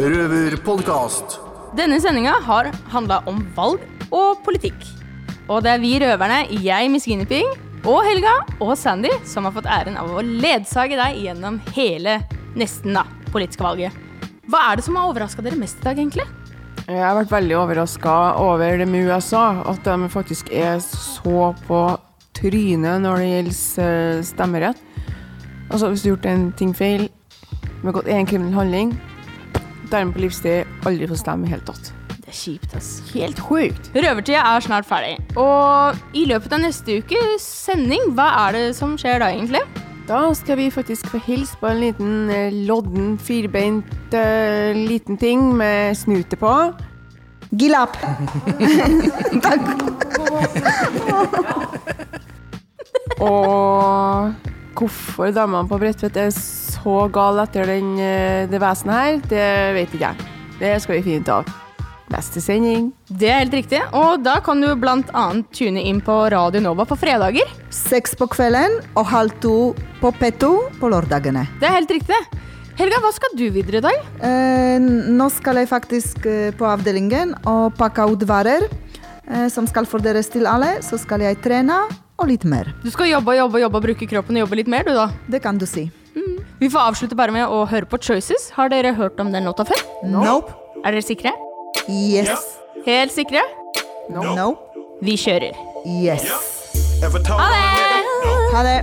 Røverpodkast. 0.00 1.36
Denne 1.76 2.00
sendinga 2.00 2.38
har 2.46 2.70
handla 2.90 3.20
om 3.28 3.42
valg 3.54 3.84
og 4.08 4.40
politikk. 4.46 4.78
Og 5.50 5.60
det 5.66 5.74
er 5.74 5.82
vi 5.82 5.96
røverne, 6.00 6.46
jeg 6.64 6.88
Miss 6.92 7.08
Guinevere 7.10 7.52
og 7.88 8.04
Helga 8.04 8.32
og 8.60 8.74
Sandy 8.78 9.10
som 9.28 9.46
har 9.48 9.54
fått 9.56 9.68
æren 9.68 9.98
av 10.00 10.08
å 10.12 10.24
ledsage 10.24 10.96
deg 10.98 11.20
gjennom 11.24 11.60
hele 11.76 12.20
nesten 12.56 12.96
da, 12.96 13.04
politiske 13.32 13.64
valget. 13.64 14.09
Hva 14.50 14.60
er 14.72 14.80
det 14.80 14.82
som 14.82 14.96
har 14.98 15.10
overraska 15.12 15.44
dere 15.46 15.58
mest 15.58 15.78
i 15.78 15.84
dag, 15.86 15.98
egentlig? 16.00 16.24
Jeg 16.88 17.02
har 17.04 17.14
vært 17.14 17.30
veldig 17.30 17.54
overraska 17.60 18.14
over 18.42 18.80
det 18.80 18.86
med 18.90 19.06
USA, 19.06 19.60
at 19.70 19.84
de 19.86 20.08
faktisk 20.10 20.48
er 20.50 20.80
så 20.82 21.52
på 21.68 21.82
trynet 22.34 23.04
når 23.04 23.20
det 23.20 23.28
gjelder 23.28 23.84
eh, 23.84 24.22
stemmerett. 24.26 24.80
Altså, 25.70 25.92
hvis 25.92 26.02
du 26.02 26.08
har 26.08 26.16
gjort 26.16 26.26
en 26.32 26.48
ting 26.58 26.72
feil, 26.74 27.06
begått 27.84 28.10
én 28.10 28.26
kriminell 28.26 28.56
handling, 28.58 28.96
dermed 29.92 30.16
på 30.16 30.24
livstid 30.24 30.86
aldri 30.88 31.06
få 31.10 31.20
stemme 31.20 31.46
i 31.46 31.50
det 31.50 31.54
hele 31.54 31.68
tatt. 31.70 31.92
Det 32.16 32.32
er 32.32 32.40
kjipt, 32.40 32.74
ass. 32.80 32.90
Helt 33.12 33.38
sjukt. 33.46 33.92
Røvertida 33.94 34.42
er 34.42 34.66
snart 34.66 34.88
ferdig. 34.88 35.14
Og 35.38 36.02
i 36.18 36.26
løpet 36.30 36.58
av 36.58 36.64
neste 36.64 36.98
ukes 36.98 37.46
sending, 37.46 38.10
hva 38.18 38.32
er 38.48 38.58
det 38.58 38.66
som 38.78 38.98
skjer 38.98 39.22
da, 39.22 39.30
egentlig? 39.30 39.62
Da 40.10 40.32
skal 40.34 40.56
vi 40.58 40.64
faktisk 40.74 41.06
få 41.06 41.20
hilse 41.22 41.54
på 41.60 41.68
en 41.70 41.80
liten 41.80 42.30
eh, 42.34 42.52
lodden, 42.66 43.18
firbeint 43.18 43.84
uh, 44.10 44.74
liten 44.74 45.16
ting 45.16 45.56
med 45.56 45.94
snute 45.94 46.36
på. 46.36 46.72
Gilap. 47.54 47.96
Og 53.20 54.34
hvorfor 54.74 55.30
damene 55.30 55.68
på 55.68 55.78
Bredtvet 55.78 56.16
er 56.16 56.30
så 56.34 57.08
gale 57.12 57.42
etter 57.46 57.64
den, 57.70 57.98
eh, 58.02 58.50
det 58.50 58.60
vesenet 58.62 58.94
her, 58.96 59.20
det 59.30 59.74
vet 59.78 59.94
ikke 59.94 60.08
jeg. 60.08 60.16
Det 60.60 60.82
skal 60.82 60.96
vi 60.98 61.02
finne 61.06 61.20
ut 61.22 61.28
av. 61.38 61.69
Neste 62.10 62.40
sending. 62.42 62.90
Det 63.06 63.28
er 63.30 63.44
helt 63.44 63.54
riktig. 63.54 63.80
Og 63.94 64.22
da 64.24 64.40
kan 64.42 64.60
du 64.60 64.68
annet 64.72 65.46
tune 65.54 65.82
inn 65.86 66.00
på 66.02 66.14
Radio 66.32 66.60
Nova 66.60 66.84
på 66.88 66.98
fredager. 66.98 67.46
Seks 67.70 68.16
på 68.18 68.26
kvelden 68.32 68.80
og 68.98 69.06
halv 69.06 69.34
to 69.40 69.72
på 70.00 70.10
P2 70.18 70.50
på 70.80 70.90
lørdagene. 70.90 71.46
Det 71.60 71.68
er 71.68 71.76
helt 71.78 71.90
riktig. 71.94 72.18
Helga, 72.80 72.98
hva 73.04 73.10
skal 73.12 73.34
du 73.36 73.46
videre 73.52 73.78
i 73.78 73.84
dag? 73.84 74.04
Eh, 74.24 74.80
nå 74.80 75.26
skal 75.30 75.60
jeg 75.60 75.68
faktisk 75.70 76.24
eh, 76.26 76.50
på 76.56 76.66
avdelingen 76.66 77.34
og 77.44 77.74
pakke 77.78 78.06
ut 78.08 78.24
varer 78.26 78.64
eh, 78.66 79.48
som 79.52 79.68
skal 79.68 79.86
fordeles 79.86 80.32
til 80.32 80.48
alle. 80.50 80.78
Så 80.82 80.98
skal 80.98 81.22
jeg 81.26 81.38
trene 81.44 81.76
og 82.20 82.26
litt 82.30 82.46
mer. 82.48 82.72
Du 82.82 82.90
skal 82.90 83.12
jobbe 83.12 83.36
og 83.36 83.42
jobbe 83.44 83.60
og 83.60 83.66
jobbe 83.66 83.84
bruke 83.90 84.08
kroppen 84.10 84.40
og 84.40 84.46
jobbe 84.46 84.62
litt 84.62 84.72
mer, 84.72 84.88
du 84.88 84.96
da? 84.96 85.10
Det 85.30 85.42
kan 85.44 85.60
du 85.60 85.68
si. 85.68 85.90
Vi 86.60 86.68
får 86.68 86.90
avslutte 86.90 87.16
bare 87.16 87.32
med 87.32 87.46
å 87.48 87.62
høre 87.68 87.88
på 87.88 88.00
Choices. 88.02 88.50
Har 88.56 88.72
dere 88.72 88.96
hørt 88.96 89.20
om 89.22 89.30
den 89.32 89.46
låta 89.48 89.64
før? 89.68 89.80
Nope. 90.04 90.56
Er 90.84 90.96
dere 90.96 91.04
sikre? 91.04 91.32
Yes. 91.88 92.44
Helt 92.86 93.12
sikre? 93.12 93.40
No. 94.10 94.54
Vi 95.02 95.16
kjører. 95.20 95.56
Yes. 95.86 96.26
Ha 97.02 97.46
det! 97.50 98.04
Ha 98.54 98.62
det. 98.66 98.78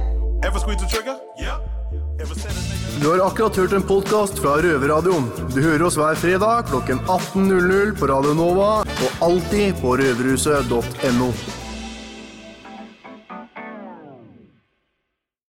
Du 3.02 3.06
har 3.12 3.22
akkurat 3.28 3.56
hørt 3.56 3.74
en 3.78 3.84
podkast 3.86 4.40
fra 4.42 4.56
Røverradioen. 4.64 5.28
Du 5.54 5.60
hører 5.62 5.84
oss 5.86 5.98
hver 6.00 6.18
fredag 6.18 6.66
klokken 6.72 7.00
18.00 7.06 7.94
på 8.00 8.10
Radio 8.10 8.34
Nova 8.38 8.70
og 8.82 9.22
alltid 9.28 9.78
på 9.84 9.94
røverhuset.no. 10.02 11.30